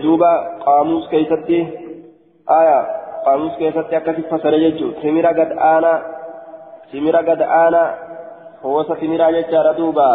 [0.06, 0.32] duuba
[0.66, 1.60] qaamuus keessatti
[2.60, 2.78] aya
[3.26, 5.98] qaamuus keessatti akkasi fasale jechuun timira gad aanaa
[6.92, 7.88] timira gad aanaa
[8.64, 10.08] hoosa timiraa jechaadha duuba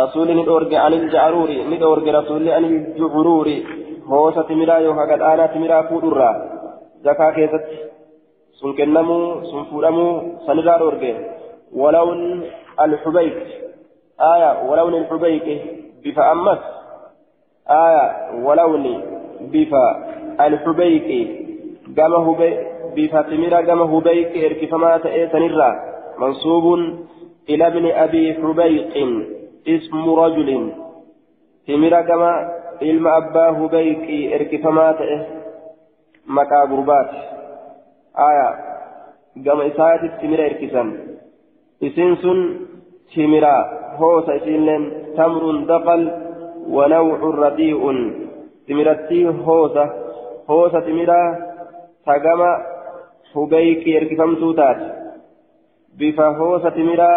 [0.00, 3.56] rasuulli ni dhoorge anil ja'aruuri ni dhoorge rasuulli anil jucuruuri
[4.10, 6.34] hoosa timiraa yookaan gad aanaa timiraa fuudhurraa
[7.04, 7.78] zakaa keessatti
[8.60, 10.12] sun kennamuu sun fuudhamuu
[10.46, 11.12] sanirraa dhoorge
[11.80, 12.20] walaun
[12.84, 13.36] alxubayk
[14.20, 15.62] آية ولون الحبيك
[16.04, 16.58] بفا أمس.
[17.70, 18.04] آية
[18.44, 19.02] ولون
[19.40, 19.86] بفا
[20.40, 21.08] الحبيك
[21.98, 22.34] قام
[22.96, 25.70] بفا تميرا قام هبيك إركفما تأتنرا.
[26.18, 26.64] منصوب
[27.48, 28.94] إلى ابن أبي حبيق
[29.68, 30.72] اسم رجل.
[31.68, 32.22] تميرا قام
[32.82, 35.26] علم أبا هبيك إركفما تأه
[36.26, 37.10] مكا قربات
[38.18, 38.48] آية
[39.46, 40.84] قام إساءة تميرا إركسا
[41.82, 42.38] إسنسن
[43.14, 43.56] تميرا
[44.00, 44.82] هوس إسلم
[45.16, 46.02] تمر دقل
[46.68, 47.82] ونوع رديء.
[48.68, 49.84] تمرتي هوسة
[50.50, 51.20] هوسة تمرا
[52.06, 52.40] تقام
[53.34, 54.80] هبيك يركفم توتات.
[55.98, 57.12] بفا هوسة تمرا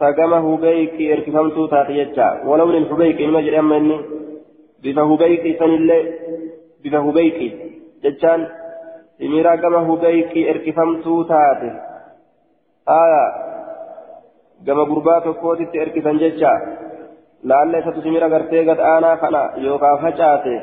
[0.00, 2.28] تقام هبيك يركفم توتات يجا.
[2.46, 3.98] ولون الهبيك إما جري أمني
[4.82, 6.00] بفا هبيك سنلي
[6.84, 7.38] بفا هبيك
[8.04, 8.40] جتان
[9.18, 11.70] تميرا كما هبيكي اركفمتو تاتي
[12.88, 13.47] آية.
[14.66, 16.52] كما قربات وقوتي اركفن ججا
[17.44, 20.56] لعل إساتو تميرا قرتي قد آنا خنا يوكا فجاتي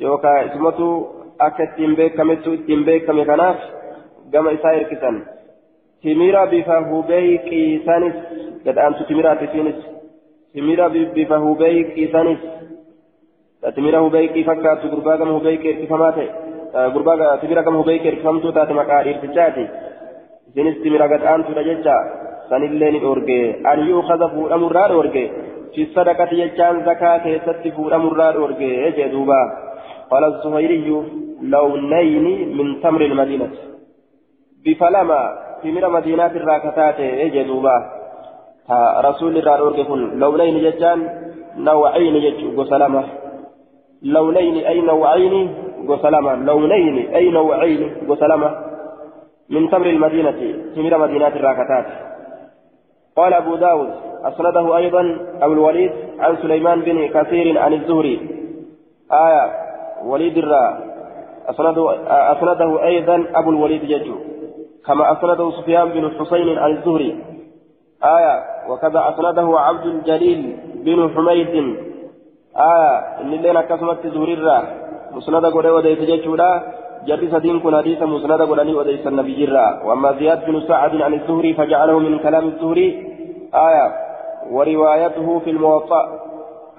[0.00, 0.88] يوكا اسمتو
[1.38, 3.62] akka ittiin beekamettu ittiin beekame kanaaf
[4.32, 5.16] gama isaa hirkisan
[6.02, 8.16] timira bifa hubeyqiisanis
[8.64, 9.80] gadhaantu timiraati isiinis
[10.52, 12.40] timira bifa hubeyqiisanis
[13.74, 16.28] timira hubeyqii fakkaattu gurbaa gama hubeyqii hirkifamaa ta'e
[16.96, 19.68] gurbaa timira gama hubeyqii hirkifamtuu taate maqaa dhiirtichaati
[20.48, 21.96] isiinis timira gadhaantudha jecha
[22.48, 23.40] sanillee ni dhoorge.
[23.64, 25.24] An yuukaza fuudhamurraa dhoorge.
[25.74, 29.44] Fi sadaqati jechaan zakaa keessatti fuudhamurraa dhoorge jee duubaa
[30.12, 30.88] قال الزهيري
[31.42, 33.48] لونين من تمر المدينة
[34.64, 35.20] بفلما
[35.64, 37.76] من مدينة الراكتات يجدوبا
[39.08, 40.98] رسول الله أرجفون لونين ججان
[41.56, 43.04] نوعين يجو وسلامة
[44.02, 45.34] لونين أي نوعين
[45.88, 48.50] وسلامة لونين أي نوعين وسلامة
[49.50, 50.40] من تمر المدينة
[50.76, 51.86] من مدينة الراكتات
[53.16, 53.90] قال أبو داود
[54.24, 58.16] أسنده أيضا أبو الوليد عن سليمان بن كثير عن الزهري.
[59.12, 59.44] آية
[60.04, 60.78] وليد الرا
[61.48, 61.84] أسنده,
[62.32, 64.14] أسنده أيضا أبو الوليد ججو
[64.86, 67.24] كما أسنده سفيان بن حسين عن الزهري.
[68.04, 68.34] آية
[68.68, 71.76] وكذا أسنده عبد الجليل بن حميد.
[72.56, 74.62] آية إن لنا كسمت زهري الرا
[75.12, 76.62] مسند قد وديت ججو لا
[77.06, 81.54] جري سدين كن حديث مسند قد وديت النبي الرا وأما زياد بن سعد عن الزهري
[81.54, 82.88] فجعله من كلام الزهري
[83.54, 83.86] آية
[84.54, 86.02] وروايته في الموطأ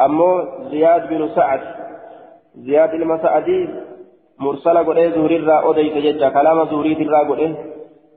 [0.05, 0.29] أمو
[0.71, 1.61] زياد بن سعد
[2.67, 3.59] زياد المسعدي
[4.39, 7.41] مرسل قد زهري الرا أديت ججا كلام زهري الرا قد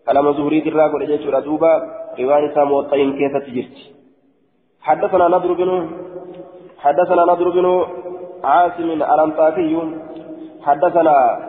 [0.06, 1.72] كلام زهري الرا قد ججا دوبا
[2.20, 3.76] رواية موطئين كيف تجرت
[4.86, 5.70] حدثنا نضر بن
[6.84, 7.66] حدثنا نضر بن
[8.44, 9.72] عاصم الأنطاكي
[10.66, 11.45] حدثنا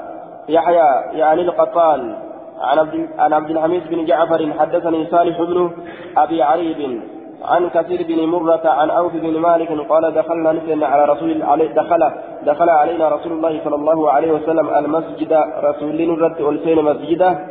[0.49, 2.15] يحيى يعني القطان
[2.61, 5.71] عن عبد عن عبد الحميد بن جعفر حدثني صالح بن
[6.17, 7.01] أبي عريب
[7.45, 12.11] عن كثير بن مرة عن أوف بن مالك قال دخلنا نسلنا على رسول علي دخل
[12.45, 15.33] دخل علينا رسول الله صلى الله عليه وسلم المسجد
[15.63, 17.47] رسول نرد ألسين مسجدا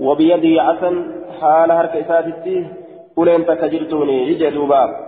[0.00, 0.94] وبيده عسن
[1.40, 2.66] حال هرك إساتتي
[3.18, 5.06] أولين تكجرتوني يجدوبا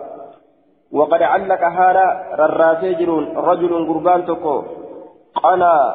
[0.92, 2.06] وقد علق هذا
[2.38, 3.04] رراسي
[3.36, 4.62] رجل قربان تكو
[5.42, 5.94] قنا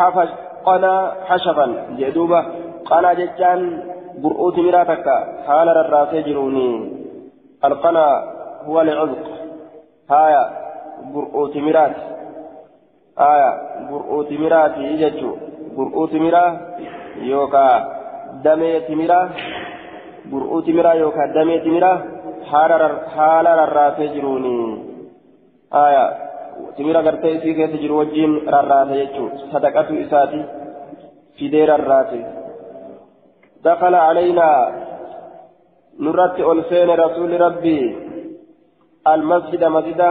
[0.00, 0.30] حفش
[0.66, 0.94] قنا
[1.28, 1.66] حشفا
[1.98, 2.40] جدوبا
[2.90, 3.60] قنا ججان
[4.22, 5.06] برؤوت مراتك
[5.46, 6.70] حال رراسي جروني
[7.64, 8.06] القنا
[8.66, 9.24] هو العذق
[10.10, 10.44] هايا
[11.14, 11.96] برؤوت مرات
[13.18, 13.50] آية
[13.90, 15.32] برؤوت مرات يججو
[15.76, 16.44] برؤوت مرا
[17.32, 17.66] يوكا
[18.44, 19.30] دمي تمرا
[20.30, 21.92] برؤوت مرا يوكا دمي تمرا
[22.50, 24.58] حال رراسي جروني
[25.74, 26.29] آية
[26.76, 30.40] timira gartee isii keessa jiru wajjiin rarraate jechuun sadaqatu isaati
[31.38, 32.20] fidee rarraate
[33.64, 34.58] calaynaa
[36.04, 37.84] nurratti ol seene rasuuli rabbii
[39.12, 40.08] almasjida masjida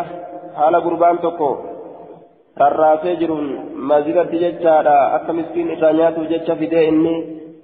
[0.57, 1.49] haala gurbaan tokko
[2.61, 3.47] rarraasee jiruun
[3.91, 4.95] masjidatti jechaadha.
[5.15, 7.13] Akka miskiin irraa nyaatuuf jecha fidee inni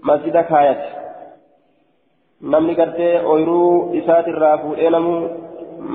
[0.01, 0.89] masjida kaayate.
[2.41, 5.15] Namni gartee ooyiruu isaatirraa fuudhee namu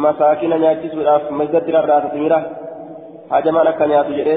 [0.05, 2.41] masaakina nyaachisuudhaaf masjidatti rarraase timira
[3.31, 4.37] hajamaan akka nyaatu jedhe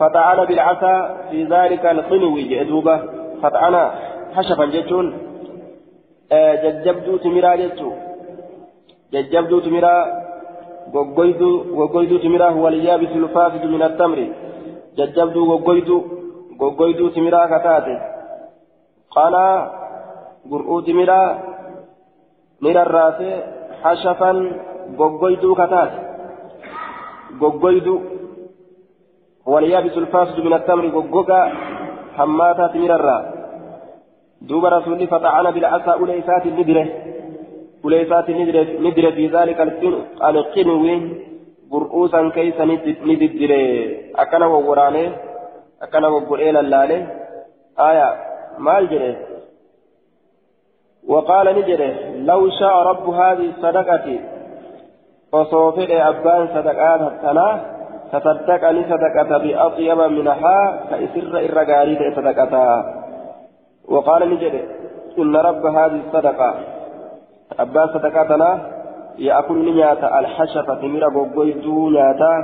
[0.00, 0.98] fata'ana bilcasaa
[1.30, 2.94] fi zaalika alqinwi jedhe duuba
[3.42, 3.82] fata'ana
[4.36, 5.08] hashafan jechuun
[6.62, 7.92] jajjabduu timiraa jechuu
[9.12, 10.00] jajjabduu timiraa
[10.94, 14.26] goggoyduu timiraa waliyaabisu lfaafidu min attamri
[14.98, 16.00] jajjabduu goggoyduu
[16.60, 17.94] goggoyduu timiraa kataate
[19.16, 19.56] qanaa
[20.50, 21.28] gur'uu timiraa
[22.62, 23.30] ni rarraase
[23.82, 24.38] hashafan
[25.00, 26.03] goggoyduu kataate
[27.40, 27.94] goggoydu
[29.52, 31.38] waliyaabisu lfaasidu min attamri goggoga
[32.16, 33.22] hammaataa timirarraa
[34.48, 36.84] duuba rasuulli faxacana bilcasaa ulee isaatiin ni dire
[37.84, 38.38] ulee isaatiin
[38.84, 39.66] ni dire fi daalika
[40.30, 40.96] alqinwi
[41.72, 43.60] gur'uu san keeysa ni diddire
[44.24, 45.06] akkana wawwaraanee
[45.86, 46.98] akkana goggodhee lallaale
[47.90, 48.08] aya
[48.58, 49.12] maal jedhe
[51.12, 51.90] وقال نجده
[52.30, 54.06] لو شاء رب هذه الصدقة
[55.40, 57.54] osoo fedhe abbaan sadaqaa tanaa
[58.12, 62.62] tasaddaqa ni sadaqata biaxyaba minahaa ka isirra irra gaarii ta'e sadaqata
[63.94, 64.60] waqaala ni jedhe
[65.22, 66.48] inna rabba haadhi sadaqa
[67.64, 68.56] abbaan sadaqaa tanaa
[69.28, 72.34] yaakulu ni nyaata alxashafa timira goggoyduu nyaata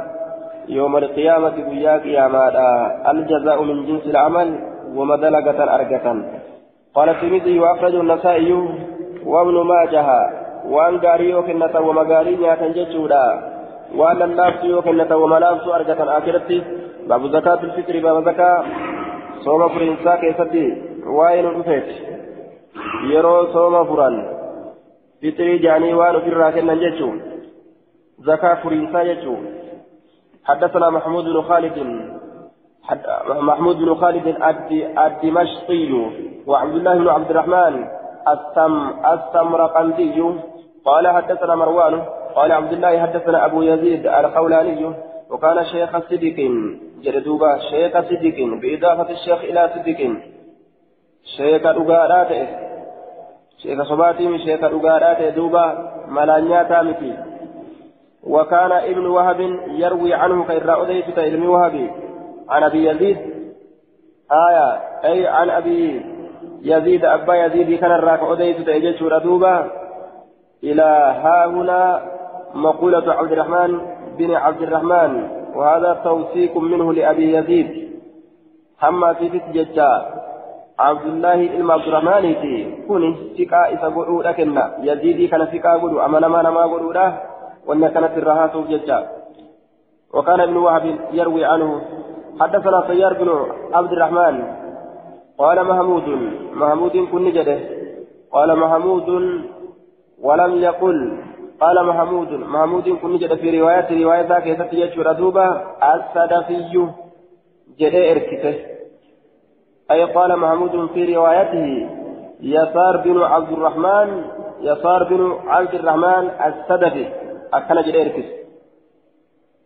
[0.78, 2.70] يوم القيامة بيا قيامادا
[3.10, 4.48] الجزاء من جنس العمل
[4.96, 6.06] ومدلقة أرقة
[6.94, 8.52] قال الترمذي وأخرجه النسائي
[9.26, 10.06] وابن ماجه
[10.64, 13.24] waan gaarii yoo kennatan wama gaarii nyaatan jechuudha.
[13.96, 16.62] Waan lallaaftu yoo kennatan wama laaftu argatan akiratti
[17.08, 18.56] baabu zakaatu lfitri baaba zakaa
[19.44, 21.88] صوم فرنسا كيستي وين رفيت
[23.12, 24.16] يرو صوم فران
[25.22, 27.10] فطري جاني وان في الراكن نجتو
[28.18, 29.36] زكاة فرنسا يجو
[30.44, 31.76] حدثنا محمود بن خالد
[33.28, 34.26] محمود بن خالد
[35.06, 35.92] الدمشقي
[36.46, 37.74] وعبد الله بن عبد الرحمن
[38.28, 38.74] السم
[39.12, 40.22] السمرقندي
[40.84, 42.02] قال حدثنا مروان
[42.34, 44.94] قال عبد الله حدثنا أبو يزيد الخولاني
[45.30, 46.50] وكان شيخ صدق
[47.02, 50.12] جلدوبا شيخ صدق بإضافة الشيخ إلى صدق
[51.36, 52.48] شيخ أغارات
[53.62, 57.16] شيخ صباتي شيخ أغارات دوبا ملانيا تامتي
[58.22, 61.90] وكان ابن وهب يروي عنه خير أديت علم وهب.
[62.48, 63.16] عن أبي يزيد
[64.32, 66.04] آية أي عن أبي
[66.62, 69.79] يزيد أبا يزيد كان الراك أديت تأجج ردوبا
[70.64, 70.88] إلى
[71.24, 72.02] ها هنا
[72.54, 73.80] مقولة عبد الرحمن
[74.18, 77.90] بن عبد الرحمن وهذا توثيق منه لأبي يزيد.
[78.78, 79.92] حما في ججا
[80.78, 82.24] عبد الله إلما عبد الرحمن
[82.88, 87.20] كوني سكا إذا قلوا لكن يزيدي كان سكا قلوا أما نما نما قلوا له
[87.66, 89.08] وأن كانت الرهات ججا
[90.14, 91.80] وكان ابن وهب يروي عنه
[92.40, 93.28] حدثنا سيار بن
[93.72, 94.34] عبد الرحمن.
[95.38, 96.08] قال محمود
[96.54, 97.58] محمود كن جده.
[98.32, 99.08] قال محمود
[100.22, 101.18] ولم يقل.
[101.60, 102.32] قال محمود.
[102.32, 104.04] محمود كن جد في رواية.
[104.04, 106.88] رواية ذاك يتفي دوبا السدفي
[107.78, 108.54] جد إركته.
[109.90, 111.88] أي قال محمود في روايته.
[112.40, 114.24] يسار بن عبد الرحمن.
[114.60, 117.06] يسار بن عبد الرحمن السدفي.
[117.54, 118.28] أكن جد إركس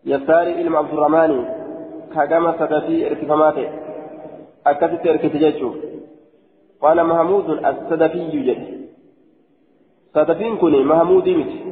[0.06, 1.44] يسار إلم عبد الرحمن.
[2.16, 3.68] كجمع سدفي إركفماته
[4.66, 5.36] أكدت إركس
[6.82, 8.83] قال محمود السدفي جد.
[10.14, 11.64] صدفين كوني محمودي مت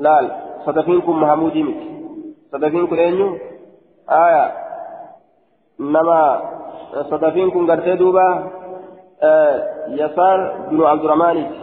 [0.00, 0.26] laal
[0.64, 1.88] sadafiin kun mahamuudii miti
[2.50, 3.28] sadafiin kun eenyu
[4.06, 4.44] aya
[5.78, 6.20] nama
[7.10, 8.26] sadafiin kun gartee duuba
[10.02, 10.40] yasaar
[10.70, 11.58] binu abdurahmaaniiti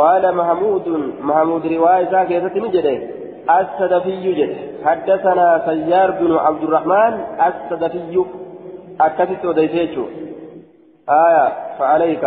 [0.00, 0.88] قال محمود
[1.28, 2.96] محمود رواية كيف نجده
[3.58, 4.52] السدفي جد
[4.84, 7.12] حدثنا سيار بن عبد الرحمن
[7.48, 8.24] السدفي
[9.00, 10.04] أكدت وديتيتو
[11.24, 11.46] آية
[11.78, 12.24] فعليك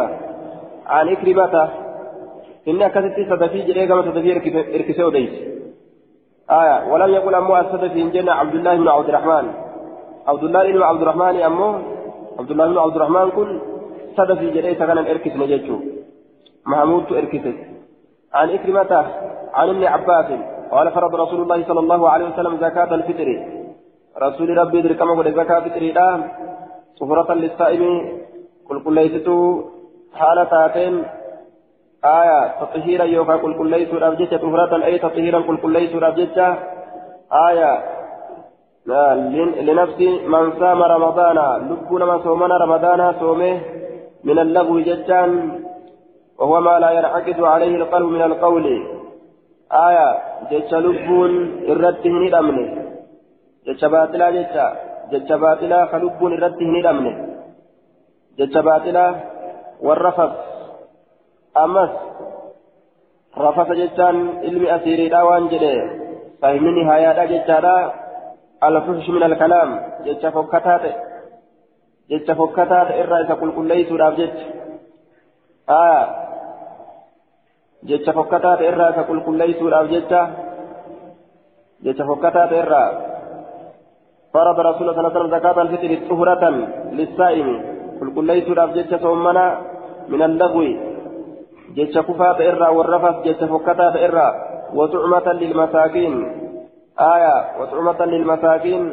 [0.87, 1.69] عن إكرمة
[2.67, 4.35] إني أكثت صدفي جري كما صدفي
[4.75, 5.33] إركسه وديس
[6.51, 9.45] آية ولم يقل أمو الصدفي إن جنة عبد الله بن عبد الرحمن
[10.27, 11.69] عبد الله بن عبد الرحمن أمو
[12.39, 13.61] عبد الله بن عبد الرحمن كل
[14.17, 15.35] صدفي جري سكن إركس
[16.65, 17.53] محمود إركسه
[18.33, 18.91] عن إكرمة
[19.53, 20.39] عن ابن عباس
[20.71, 23.29] قال فرض رسول الله صلى الله عليه وسلم زكاة الفطر
[24.21, 26.23] رسول ربي يدرك كما زكاة الفطر
[26.99, 27.83] صفرة للصائم
[28.69, 28.93] قل قل
[30.13, 31.05] ليست حالتين
[32.05, 36.55] آية تطهيرا يوكا قل كل ليس رابجة طهرة أي تطهيرا قل كل ليس رابجة
[37.49, 37.71] آية
[39.67, 39.99] لنفس
[40.33, 41.37] من صام رمضان
[41.69, 43.61] لبنا من صومنا رمضان صومه
[44.23, 45.63] من اللغو ججان
[46.39, 48.65] وهو ما لا ينعقد عليه القلب من القول
[49.87, 50.07] آية
[50.51, 51.33] جج لبون
[51.71, 52.29] الرد هني
[53.67, 54.55] جج باطلا جج
[55.11, 56.81] جج باطلا خلبون الرد هني
[58.39, 59.32] جج باطلا
[59.81, 60.31] والرفض.
[61.57, 61.89] أمس
[63.37, 65.73] رفض جتان علمي أسيري داوان جده
[66.41, 67.93] فهمني هيادا جتارا
[68.63, 69.69] الفحش من الكلام.
[70.05, 70.81] جتا فكتات.
[72.09, 72.87] جتا فكتات.
[72.91, 74.37] إذا قل قل ليس رابجت
[75.69, 76.05] آه.
[77.83, 78.61] جتا فكتات.
[78.61, 80.13] إذا قل قل ليس رابجت
[81.83, 82.51] جتا فكتات.
[82.53, 82.83] إرى
[84.33, 86.43] فرض رسول الله صلى الله عليه وسلم زكاة الفطر طهرة
[86.91, 87.72] للصائم.
[88.01, 89.45] قل قل ليس رابجت ثمنا
[90.09, 90.61] من اللغو
[91.75, 94.27] جيش كفاة إرى والرفث جيش فكتة إرى
[94.77, 96.13] وطعمة للمساكين
[97.13, 98.83] آية وطعمة للمساكين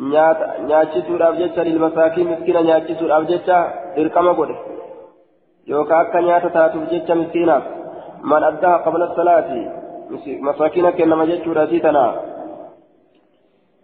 [0.00, 3.56] nyaachisuudhaaf jecha lilmasaakiin miskiina nyaachisuudhaaf jecha
[3.96, 4.56] dirqama godhe
[5.66, 7.64] yookaan akka nyaata taatuuf jecha miskiinaaf
[8.32, 9.62] man addaa qabla salaati
[10.48, 12.12] masaakiina kennama jechuudha sii tanaa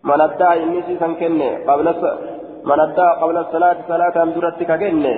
[0.02, 1.86] man addaa inni siisan kenne man
[2.86, 5.14] addaa qabla salaati salaataan duratti ka kenne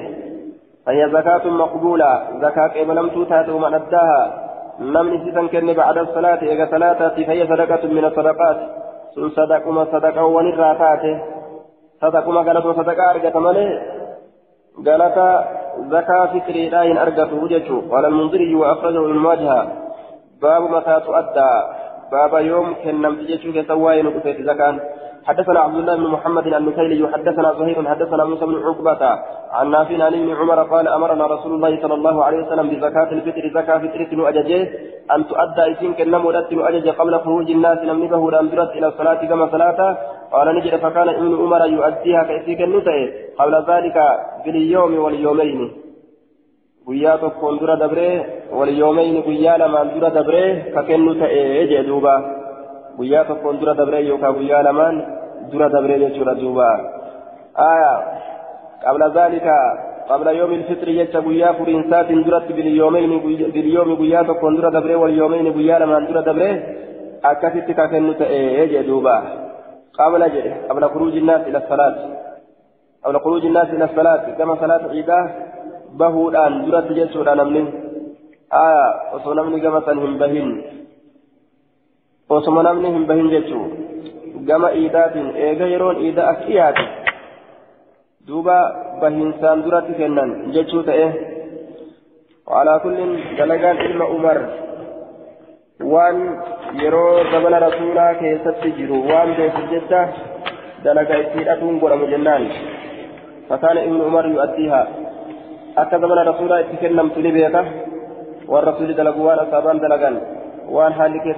[0.89, 2.11] فهي زكاة مقبولة.
[2.43, 4.21] زكاة قبلم توتات ومن أداها؟
[4.81, 6.41] نمني سيسن بعد الصلاة.
[6.43, 8.59] إذا صلاة فهي صدقة من الصدقات.
[9.15, 11.05] سن صدقما صدقة ونراتات
[12.03, 13.67] صدقما قالت صدقة أرجة مالي
[14.87, 15.19] قالت
[15.93, 16.97] زكاة فكري لا إن
[17.43, 17.83] وجهه.
[17.91, 19.63] قال المنذري وأخرجه من وجهه
[20.43, 21.53] باب متى تؤدى
[22.13, 24.07] باب يوم كن نمت جيشوك سواين
[24.51, 24.77] زكاة.
[25.27, 29.03] حدثنا عبد الله بن محمد النسيلي حدثنا زهير حدثنا موسى بن عقبة
[29.53, 33.49] عن نافع عن ابن عمر قال أمرنا رسول الله صلى الله عليه وسلم بزكاة الفطر
[33.55, 34.69] زكاة فطرة أججه
[35.15, 39.99] أن تؤدى إسين كنم ودت أجج قبل خروج الناس نمنبه لأمدرت إلى الصلاة كما صلاة.
[40.33, 43.01] قال نجد فكان ابن عمر يؤديها كيفيك النساء
[43.39, 43.97] قبل ذلك
[44.45, 45.71] باليوم واليومين.
[46.89, 48.27] guyyaa tokkoon dura dabree
[48.59, 50.73] waliyoomayni guyyaa lamaan dura dabree
[51.89, 52.38] duuba
[52.99, 54.97] guyyaa tokkoon dura dabree yookaan guyyaa lamaan
[55.53, 56.69] dura dabree jechuudha duuba
[57.71, 57.93] aya
[58.85, 59.57] qabla zaalika
[60.09, 66.09] qabla yoomi ilfitri jecha guyyaa furiinsaatiin duratti biliyoomi guyyaa tokkoon dura dabree waliyoomayni guyyaa lamaan
[66.09, 66.55] dura dabree
[67.33, 69.17] akkasitti ka kennu ta'ee jee duuba
[69.99, 71.97] qabla jedhe qabla kuruuji الناس إلى الصلاة
[73.05, 75.25] قبل خروج الناس إلى الصلاة كما صلاة عيداه
[75.97, 77.63] bahuudhaan duratti jechuudha namni
[78.51, 78.85] aya
[79.17, 80.49] osoo namni gama san hin bahin
[82.29, 83.65] osoma namni hin bahin jechuu
[84.49, 86.85] gama iidaatiin eega yeroon iida as dhiyaate
[88.29, 88.57] duuba
[89.01, 91.09] bahinsaan duratti kennan jechuu ta'e
[92.49, 92.99] وعلى كل
[93.39, 94.39] دلقان علم عمر
[95.93, 96.17] وان
[96.85, 100.01] يرو زمن رسولا كيست جرو وان بيت الجدة
[100.85, 102.43] دلقا اتيراتون قرم جنان
[103.49, 104.83] فكان ابن عمر يؤديها
[105.83, 107.63] akka zamana rasuulaa itti kennamtu ni beeka
[108.51, 108.99] waan rasuuli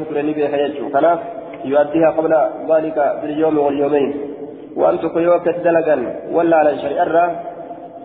[0.09, 1.20] ture ni beeka jechuu kanaaf
[1.64, 4.11] yu'addihaa qabla daalika bilyoomi walyoomeyn
[4.76, 6.03] waan tokko yoo akkasi dalagan
[6.37, 7.28] wallaalan shari'arraa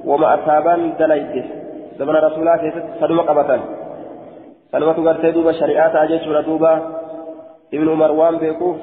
[0.09, 1.41] wama asaabaan dalayde
[1.97, 3.61] zamana rasuulaa keessatti saduma qabatan
[4.71, 6.71] sanumatu gartee duuba shari'aa ta'a jechuudha duuba
[7.71, 8.77] ibnu umar waan beekuuf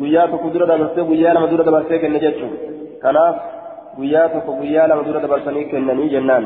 [0.00, 2.58] guyyaa tokko dura dabarsee guyyaa lama dura dabarsee kenne jechuudha
[3.02, 3.36] kanaaf
[3.98, 6.44] guyyaa tokko guyyaa lama dura dabarsanii kennanii jennaan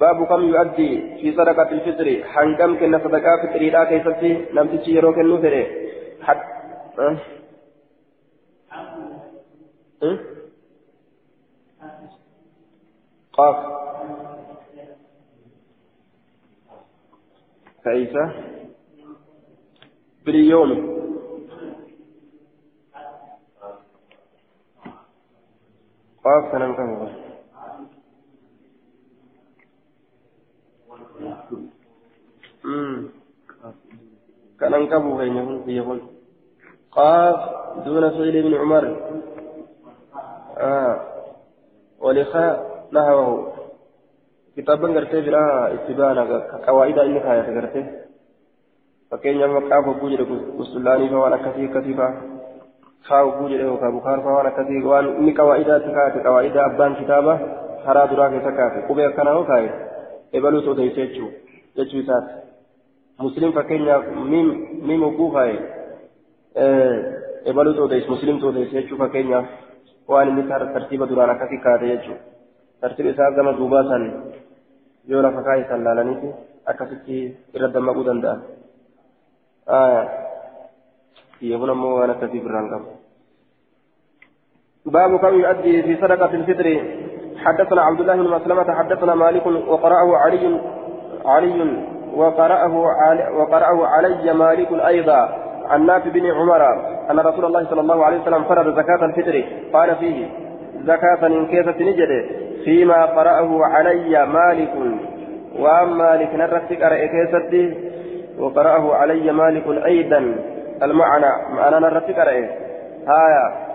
[0.00, 0.88] baabu kam yu'addi
[1.20, 5.62] fi sadaqati ilfitri hangam kenna sadaqaa fitriidhaa keessatti namtichi yeroo kennuu fedhe
[13.36, 13.56] قاف
[17.84, 18.14] كيف
[20.26, 20.70] باليوم
[26.24, 27.25] qaaf kanan qabu
[34.84, 35.98] keenya kun biyya kun
[36.96, 37.36] qaaf
[37.84, 38.84] duuna fi'ili ibn umar
[42.00, 42.54] ولخاء
[42.92, 43.52] نهوه.
[44.56, 46.22] كتابا غرتي بلا اتبانا
[46.66, 47.82] قواعد اني كاية غرتي
[49.10, 50.20] فكين يوم قاف بوجد
[50.58, 52.08] وسلاني فوانا كثير كثيفا
[53.04, 54.86] خاو بوجد وكا بخار فوانا كثير.
[54.86, 57.34] وان إني قواعد تكات قواعد أبان كتابا
[57.84, 59.70] خرا درا في تكات قبي كان هو كاي
[60.34, 60.72] ابلو تو
[63.20, 63.82] مسلم فكين
[64.32, 64.48] ميم
[64.82, 65.58] ميم وقوفاي
[67.46, 69.46] ابلو تو دي مسلم تو دي سيچو فكين
[70.08, 72.22] waan inni tartiiba duraan akkasii kaate jechuudha
[72.80, 74.04] tartiiba isaa gama duubaa san
[75.10, 76.28] yoo lafa kaa'e san laalaniiti
[76.72, 77.16] akkasitti
[77.54, 78.40] irra dammaquu danda'an
[81.48, 82.94] yeehun ammoo waan akkasii birraan qabu
[84.86, 86.66] باب كم يؤدي في صدقة الفطر
[87.44, 90.60] حدثنا عبد الله بن مسلمة حدثنا مالك وقرأه علي
[91.24, 91.58] علي
[92.16, 95.28] وقرأه علي وقرأه علي مالك أيضا.
[95.70, 96.62] عن نافع بن عمر
[97.10, 99.44] أن رسول الله صلى الله عليه وسلم فرض زكاة الفطر.
[99.72, 100.28] قال فيه
[100.84, 102.26] زكاة إن كيست نجد
[102.64, 104.74] فيما قرأه علي مالك.
[105.58, 107.76] وأم مالك نرت قرأ كيست؟
[108.38, 110.34] وقرأه علي مالك أيضا.
[110.82, 111.26] المعنى
[111.68, 112.32] أنا نرت قرأ
[113.08, 113.66] هايا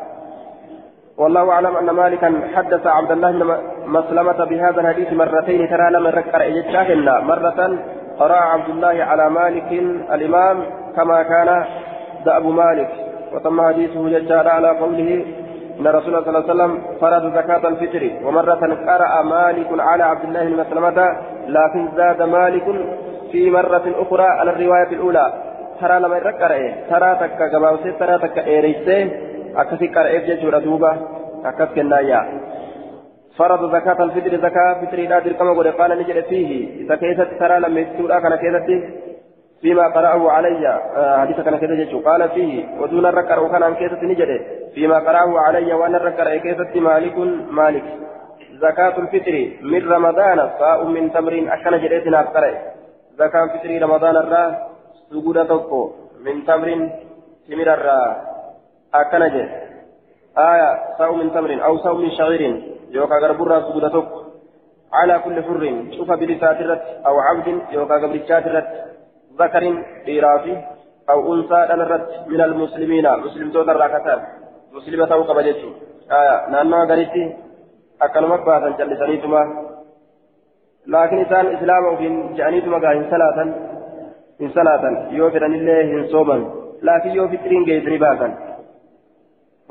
[1.18, 6.42] والله أعلم أن مالكا حدث عبد الله بن مسلمة بهذا الحديث مرتين ترى لم يركر
[7.22, 7.80] مرة
[8.22, 9.72] قرأ عبد الله على مالك
[10.14, 10.58] الإمام
[10.96, 11.66] كما كان
[12.26, 12.90] دأب مالك
[13.34, 15.26] وتم حديثه ججال على قوله
[15.80, 20.24] إن رسول الله صلى الله عليه وسلم فرض زكاة الفطر ومرة قرأ مالك على عبد
[20.24, 21.18] الله بن مسلمة
[21.48, 22.66] لكن زاد مالك
[23.32, 25.34] في مرة أخرى على الرواية الأولى.
[25.82, 29.12] ترى لما يركر ترى تكا جباوسي ترى تكا إيريسي
[29.56, 30.92] أكسي قرأ ججور دوبة
[31.46, 32.22] أكسك النايا.
[33.38, 36.52] فرض زكاة الفطر زكاة فطر لا كما قال نجد فيه.
[36.82, 38.70] إذا كيست ترى لما يستورا كان كيست
[39.62, 40.80] فيما قرأه علي
[41.22, 44.40] حديث كان جيتشو قال فيه ودون الركر وكان عن كيسة نجده
[44.76, 47.18] فيما قرأه علي وأن الركر كيسة مالك
[47.52, 47.84] مالك.
[48.62, 52.58] زكاة الفطر من رمضان صاء من تمر أكن جريتنا أبقره
[53.18, 54.44] زكاة الفطر رمضان الرا
[55.10, 55.38] سجود
[56.26, 56.90] من تمر
[57.50, 58.02] تمر الرا
[58.94, 59.71] أكن جر
[60.38, 64.22] آية صاء من تمر أو صاء من شعير يوكا غربرا سجود توكو
[64.94, 65.64] على كل فر
[65.98, 68.68] شوف بلسات الرت أو عبد يوكا غبريشات الرت.
[69.40, 70.58] ذكر إيرافي
[71.10, 74.20] أو أنثى دلرت من المسلمين مسلم توتر راكتان
[74.74, 75.74] مسلمة أو قبلته
[76.12, 77.38] آية نانا غريتي
[78.02, 79.42] أكلمك أن جلسانيتما.
[80.88, 83.38] لكن إنسان إسلام وفين جانيتما قاهن صلاة
[84.42, 86.52] إن صلاة يوفرن الله إن
[86.82, 88.51] لكن يوفي ترين جيد رباتا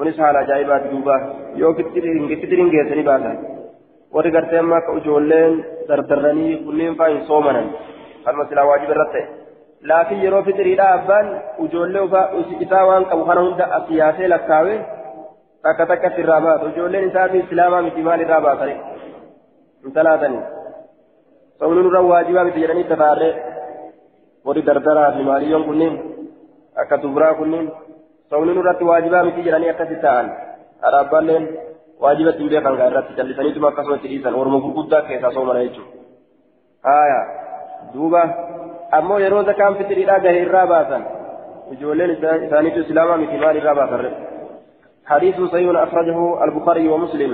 [0.01, 1.16] kunis haala ajaa'ibaati duuba
[1.62, 3.40] yoo fitiriin geessanii baasan
[4.14, 7.66] warri gartee amma akka ijoolleen dardarranii kunneen faa hin soomanan
[8.24, 11.28] kalma silaa waajiba irratti ta'e laakiin yeroo fitiriidha abbaan
[11.66, 12.07] ijoollee
[12.66, 14.78] isaa waan qabu kana hunda as yaasee lakkaawee
[15.66, 18.74] takka takka irraa baatu ijoolleen isaati islaamaa miti maal irraa baasani
[19.84, 20.42] hin talaatanii
[21.59, 23.32] sabni nurra waajibaa miti jedhanii tataarree
[24.48, 26.03] warri dardaraa fi maaliyyoon kunniin
[26.84, 27.72] akka dubraa kunniin
[28.31, 30.31] waajibaa miti jedhanii akkasi ta'an
[30.89, 31.49] adaabbaalleen
[32.01, 35.99] waajiba ittiin beekan gaa irratti callisaniituma akkasuma itti dhiisan orma gurguddaa keessaa soomana jechuudha
[36.89, 37.20] haaya
[37.95, 38.22] duuba
[38.99, 41.07] ammoo yeroo zakaan fitiriidhaa gahee irraa baasan
[41.76, 42.16] ijoolleen
[42.47, 44.12] isaaniitu islaamaa miti maal irraa baasan
[45.11, 47.33] حديث صحيح أخرجه البخاري ومسلم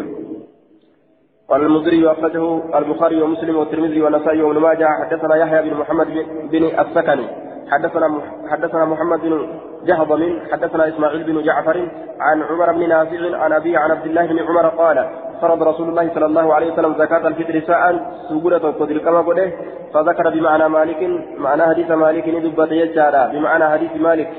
[1.48, 6.06] والمزري أخرجه البخاري ومسلم والترمذي والنسائي وابن ماجه حدثنا يحيى بن محمد
[6.52, 7.26] بن السكني
[7.70, 9.48] حدثنا حدثنا محمد بن
[9.86, 11.88] جهضم حدثنا إسماعيل بن جعفر
[12.20, 15.08] عن عمر بن نافع عن أبي عن عبد الله بن عمر قال
[15.40, 17.94] فرض رسول الله صلى الله عليه وسلم زكاة الفطر ساعة
[18.28, 19.52] سجودة القدر كما قده
[19.94, 21.00] فذكر بمعنى مالك
[21.38, 24.30] معنى حديث مالك ندبت يجارا بمعنى حديث مالك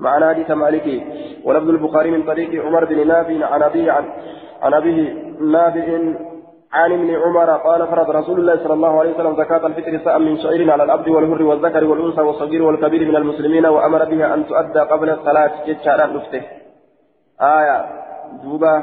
[0.00, 0.86] معنى حديث مالك.
[1.44, 4.04] ولفظ البخاري من طريق عمر بن نافع عن أبي عن,
[4.62, 5.86] عن أبيه نافع
[6.72, 10.38] عن ابن عمر قال فرض رسول الله صلى الله عليه وسلم زكاة الفطر ساء من
[10.38, 15.10] شعير على العبد والهر والذكر والأنثى والصغير والكبير من المسلمين وأمر بها أن تؤدى قبل
[15.10, 15.50] الصلاة.
[15.66, 16.42] جتشارا نفته
[17.40, 17.86] آية
[18.42, 18.82] دوبا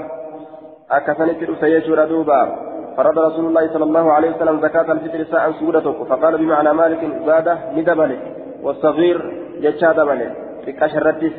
[0.92, 2.56] أكثنت رسيشور دوبا
[2.98, 7.58] فرض رسول الله صلى الله عليه وسلم زكاة الفطر ساء سورته فقال بمعنى مالك زاد
[7.76, 8.20] ندبله
[8.64, 9.18] والصغير
[9.62, 10.36] جتشا دبله
[10.66, 11.34] في كشرتس.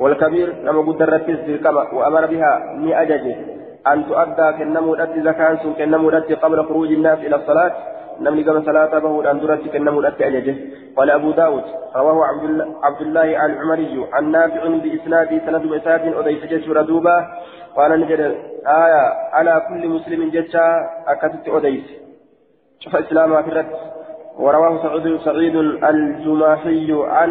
[0.00, 6.08] والكبير لما قد الرتس وأمر بها ني أججه أن تؤدى كنمو الأتي زكاة سن كنمو
[6.08, 7.72] الأتي قبل خروج الناس إلى الصلاة.
[8.20, 10.56] نمني كما صلاة به أن درت كنمو الأتي أججه
[10.96, 11.62] قال أبو داود
[11.96, 12.26] رواه
[12.82, 17.16] عبد الله, العمري عن نافع بإسناد سند وإسناد أديس جسر دوبا
[17.76, 18.20] قال نجد
[18.66, 20.66] آية على كل مسلم جتا
[21.06, 21.86] أكتت أديس
[22.80, 23.72] شوف إسلام في الرد.
[24.38, 25.56] ورواه سعيد سعيد
[25.90, 27.30] الجماحي عن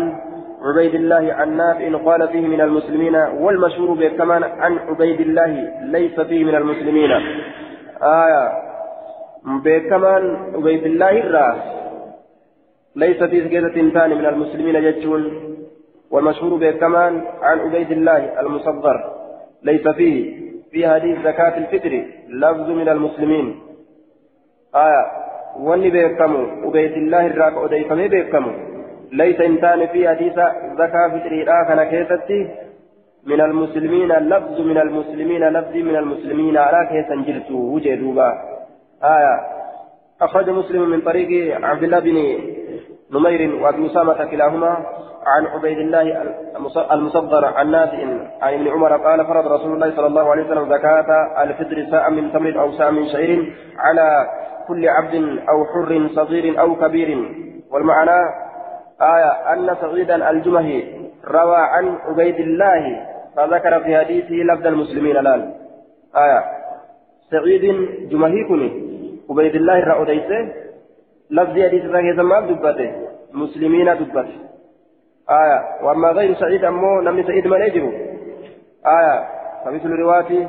[0.61, 6.43] عبيد الله عن نافع قال فيه من المسلمين والمشهور بكمان عن عبيد الله ليس فيه
[6.43, 7.11] من المسلمين.
[8.01, 8.51] آية.
[9.45, 11.57] بكمان عبيد الله الراس
[12.95, 15.31] ليس في سكيتة ثاني من المسلمين جتون
[16.11, 19.13] والمشهور بكمان عن عبيد الله المصدر
[19.63, 20.47] ليس فيه.
[20.71, 23.59] في حديث زكاة الفطر لفظ من المسلمين.
[24.75, 25.05] آية.
[25.59, 26.67] واني بكمو.
[26.67, 28.76] عبيد الله الراك أديفمي بكمو.
[29.11, 30.33] ليس إنسان في حديث
[30.77, 32.47] زكاة فطري كان كيستي
[33.25, 38.33] من المسلمين لفظ من المسلمين لفظ من المسلمين على كيسا جرت وجدوبا.
[39.03, 39.35] آية.
[40.21, 42.17] أخرج مسلم من طريق عبد الله بن
[43.11, 44.77] نمير وابن أسامة كلاهما
[45.25, 46.23] عن عبيد الله
[46.91, 47.97] المصدر عن نافع
[48.41, 52.33] عن ابن عمر قال فرض رسول الله صلى الله عليه وسلم زكاة الفطر ساء من
[52.33, 54.27] تمر أو ساء من شعير على
[54.67, 55.15] كل عبد
[55.49, 57.09] أو حر صغير أو كبير.
[57.71, 58.46] والمعنى
[59.01, 60.83] آية أن سعيدا الجمهي
[61.27, 65.53] روى عن عبيد الله فذكر في حديثه لفظ المسلمين الآن.
[66.15, 66.43] آية.
[67.31, 67.63] سعيد
[68.09, 68.69] جمهي كني
[69.29, 70.53] عبيد الله رأوديسه
[71.31, 72.91] لفظ حديث ذاك زمان دبته.
[73.33, 74.37] مسلمين دبته.
[75.29, 75.85] آية.
[75.85, 77.93] وأما غير سعيد أمو لم سعيد من يجب
[78.85, 79.27] آية.
[79.65, 80.47] فمثل رواة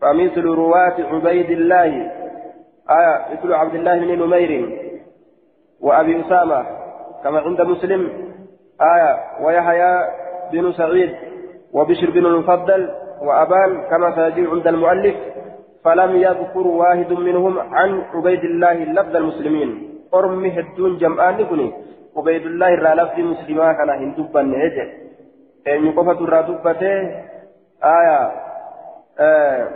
[0.00, 2.10] فمثل رواة عبيد الله.
[2.90, 3.26] آية.
[3.32, 4.78] مثل عبد الله بن نمير.
[5.80, 6.81] وأبي أسامة.
[7.24, 8.32] كما عند مسلم.
[8.80, 10.08] آية ويحيى
[10.52, 11.10] بن سعيد
[11.72, 12.90] وبشر بن المفضل
[13.22, 15.16] وأبان كما سيجيء عند المؤلف
[15.84, 19.98] فلم يذكر واحد منهم عن عبيد الله لفظ المسلمين.
[20.14, 21.72] أرمي هدون جمعان لكني
[22.16, 24.86] عبيد الله را لفظ مسلما كان هندوبا نهجه
[25.68, 26.40] أن يقفت را
[27.84, 28.32] آية
[29.18, 29.68] آه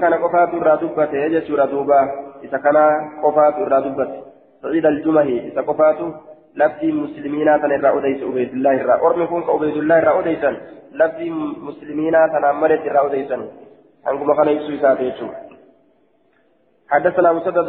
[0.00, 1.14] كان قفات را دبته.
[1.14, 2.00] يجي سورة دوبا.
[2.44, 2.76] إذا كان
[3.24, 4.27] قفات را دبته.
[4.62, 6.14] سعيد الجمهي إذا قفاته
[6.56, 10.20] لفظي مسلمين تنرى أديس عبيد الله الرا أرمي كون عبيد الله الرا
[10.92, 11.30] لفظي
[11.68, 13.36] مسلمين تنمرت الرا أديسا
[14.08, 14.78] أنكم خنا يسوي
[16.88, 17.68] حدثنا مسدد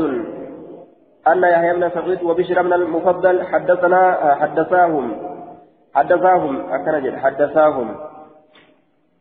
[1.27, 5.29] أن يحيى بن سعيد وبشر بن المفضل حدثنا حدثاهم
[5.95, 7.95] حدثاهم أكنجد حدثاهم.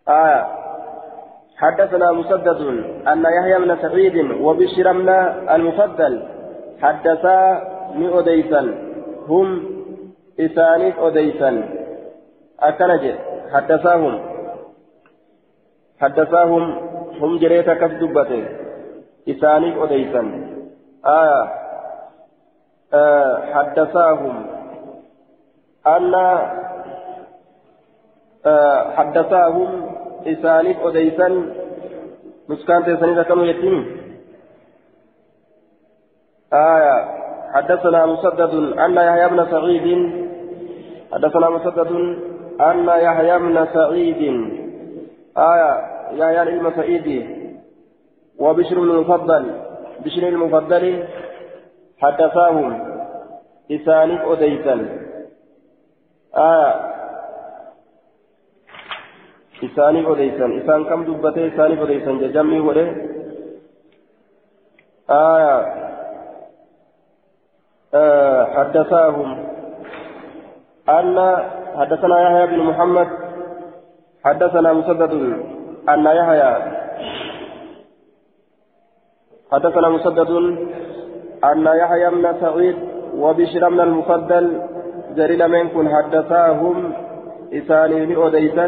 [0.08, 0.46] آه.
[1.56, 2.60] حدثنا مسدد
[3.08, 5.08] أن يحيى بن سعيد وبشر بن
[5.54, 6.37] المفضل
[6.82, 7.38] حدثا
[7.94, 8.60] ني أديسا
[9.28, 9.48] هم
[10.40, 11.50] إسانيف أديسا
[12.60, 13.14] أكنج
[13.52, 14.20] حدثاهم
[16.00, 16.62] حدثاهم
[17.20, 18.44] هم جريتا كسدبته
[19.28, 20.20] إسانيف أديسا
[21.06, 21.42] آية
[22.94, 23.52] آه.
[23.54, 24.46] حدثاهم
[25.86, 26.14] أن
[28.46, 28.90] آه.
[28.96, 29.90] حدثاهم
[30.26, 31.28] إسانيف أديسا
[32.48, 34.07] نسكان تيسانيف كانوا يتيم.
[36.52, 37.18] آية.
[37.54, 39.86] حدثنا مسدد أن يحيى بن سعيد.
[41.12, 41.90] حدثنا مسدد
[42.60, 44.22] أن يحيى بن سعيد.
[45.38, 45.72] آية.
[46.12, 47.26] يحيى بن سعيد
[48.38, 49.44] وبشر المفضل.
[50.04, 51.04] بشر المفضل
[51.98, 52.88] حدثاهم
[53.72, 54.74] إسانيف أديسا
[56.36, 56.88] آية.
[59.64, 63.08] إسانيف أديسا إسان كم دبته؟ إسانيف أديسا جمعي ولي
[65.10, 65.88] آية.
[67.94, 69.48] آه حدثاهم.
[70.88, 71.36] أن
[71.76, 73.08] حدثنا يحيى بن محمد
[74.24, 75.12] حدثنا مسدد
[75.88, 76.56] أن يحيى
[79.52, 80.30] حدثنا مسدد
[81.44, 82.76] أن يحيى بن سعيد
[83.16, 84.60] وبشر من المفضل
[85.16, 86.92] جريل منكم حدثاهم
[87.52, 88.66] إساني أوديسا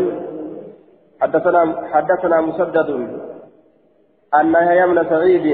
[1.20, 2.90] حدثنا حدثنا مسدد
[4.34, 5.46] أن يحيى بن سعيد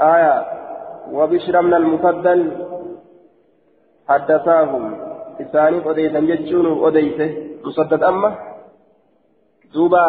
[0.00, 0.59] آية
[1.12, 2.40] وبشر من المفضل
[4.08, 4.84] حدثاهم
[5.40, 7.30] إساني أوديسا جتشون أوديسه
[7.64, 8.30] مسدد أما
[9.74, 10.06] دوبا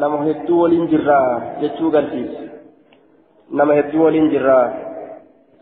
[0.00, 1.20] نما هدو ولين جرا
[1.60, 2.34] جتشو قلتيس
[3.56, 4.60] نما هدو ولين جرا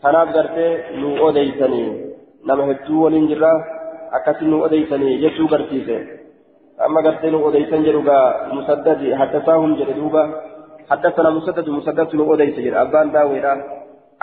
[0.01, 1.89] kanaaf gartee nu odeysanii
[2.49, 3.51] nama hedduu waliin jirra
[4.17, 5.97] akkasi nu odeysanii jechuu garsiise
[7.49, 10.23] odeysan jedhu gaa musaddadi haddasaahum jedhe duuba
[10.91, 13.53] حدثنا مسدد مسدد بن أوديس جل أبان داويرا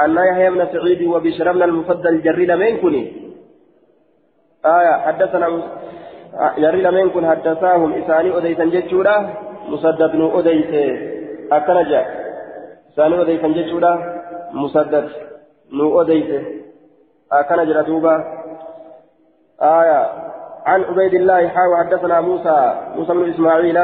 [0.05, 3.13] أن يحيى بن سعيد وبشر بن المفضل جري من كني؟
[4.67, 5.49] آية حدثنا
[6.59, 9.17] جري من كن حدثاهم إساني أوديس جتشورا
[9.69, 10.73] مسدد بن أوديس
[11.53, 12.07] أكنجا
[12.93, 13.93] إساني أوديس جتشورا
[14.53, 15.09] مسدد
[15.73, 16.43] نو أديته
[17.33, 18.15] أكن جرى دوبا.
[19.63, 20.01] آية
[20.67, 22.59] عن عبيد الله حاوى حدثنا موسى
[22.97, 23.79] موسى بن إسماعيل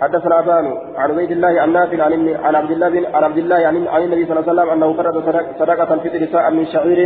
[0.00, 0.66] حدثنا أبان
[0.96, 4.26] عن عبيد الله عن نافع عن عن عبد الله بن عن عبد الله عن النبي
[4.26, 5.14] صلى الله عليه وسلم أنه فرد
[5.58, 7.00] صدقة الفطر ساعة من شعير.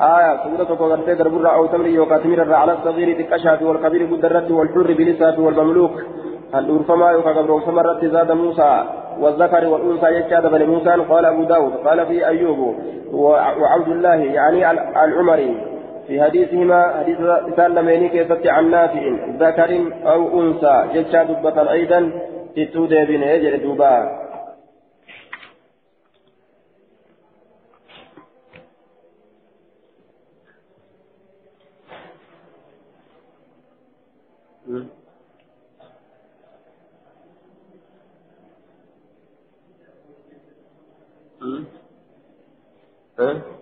[0.00, 5.92] آية سورة وقرتي دربر أو تمر يوكاتمير على الصغير تكشف والكبير بالدرة والحر بالنساء والمملوك.
[6.54, 8.84] هل فما يوكا سمرت زاد موسى
[9.20, 10.90] والذكر والأنثى يجاد بني موسى.
[10.90, 12.74] قال أبو داود قال في أيوب
[13.12, 14.70] وعبد الله يعني
[15.04, 15.71] العمري.
[16.12, 17.18] في حديثهما حديث
[17.56, 19.02] سلمين كيفت عن نافع
[19.40, 19.70] ذكر
[20.12, 22.12] أو أنثى جتشا دبة أيضا
[22.56, 24.22] تتودي بن يجر دبا
[43.18, 43.61] Huh?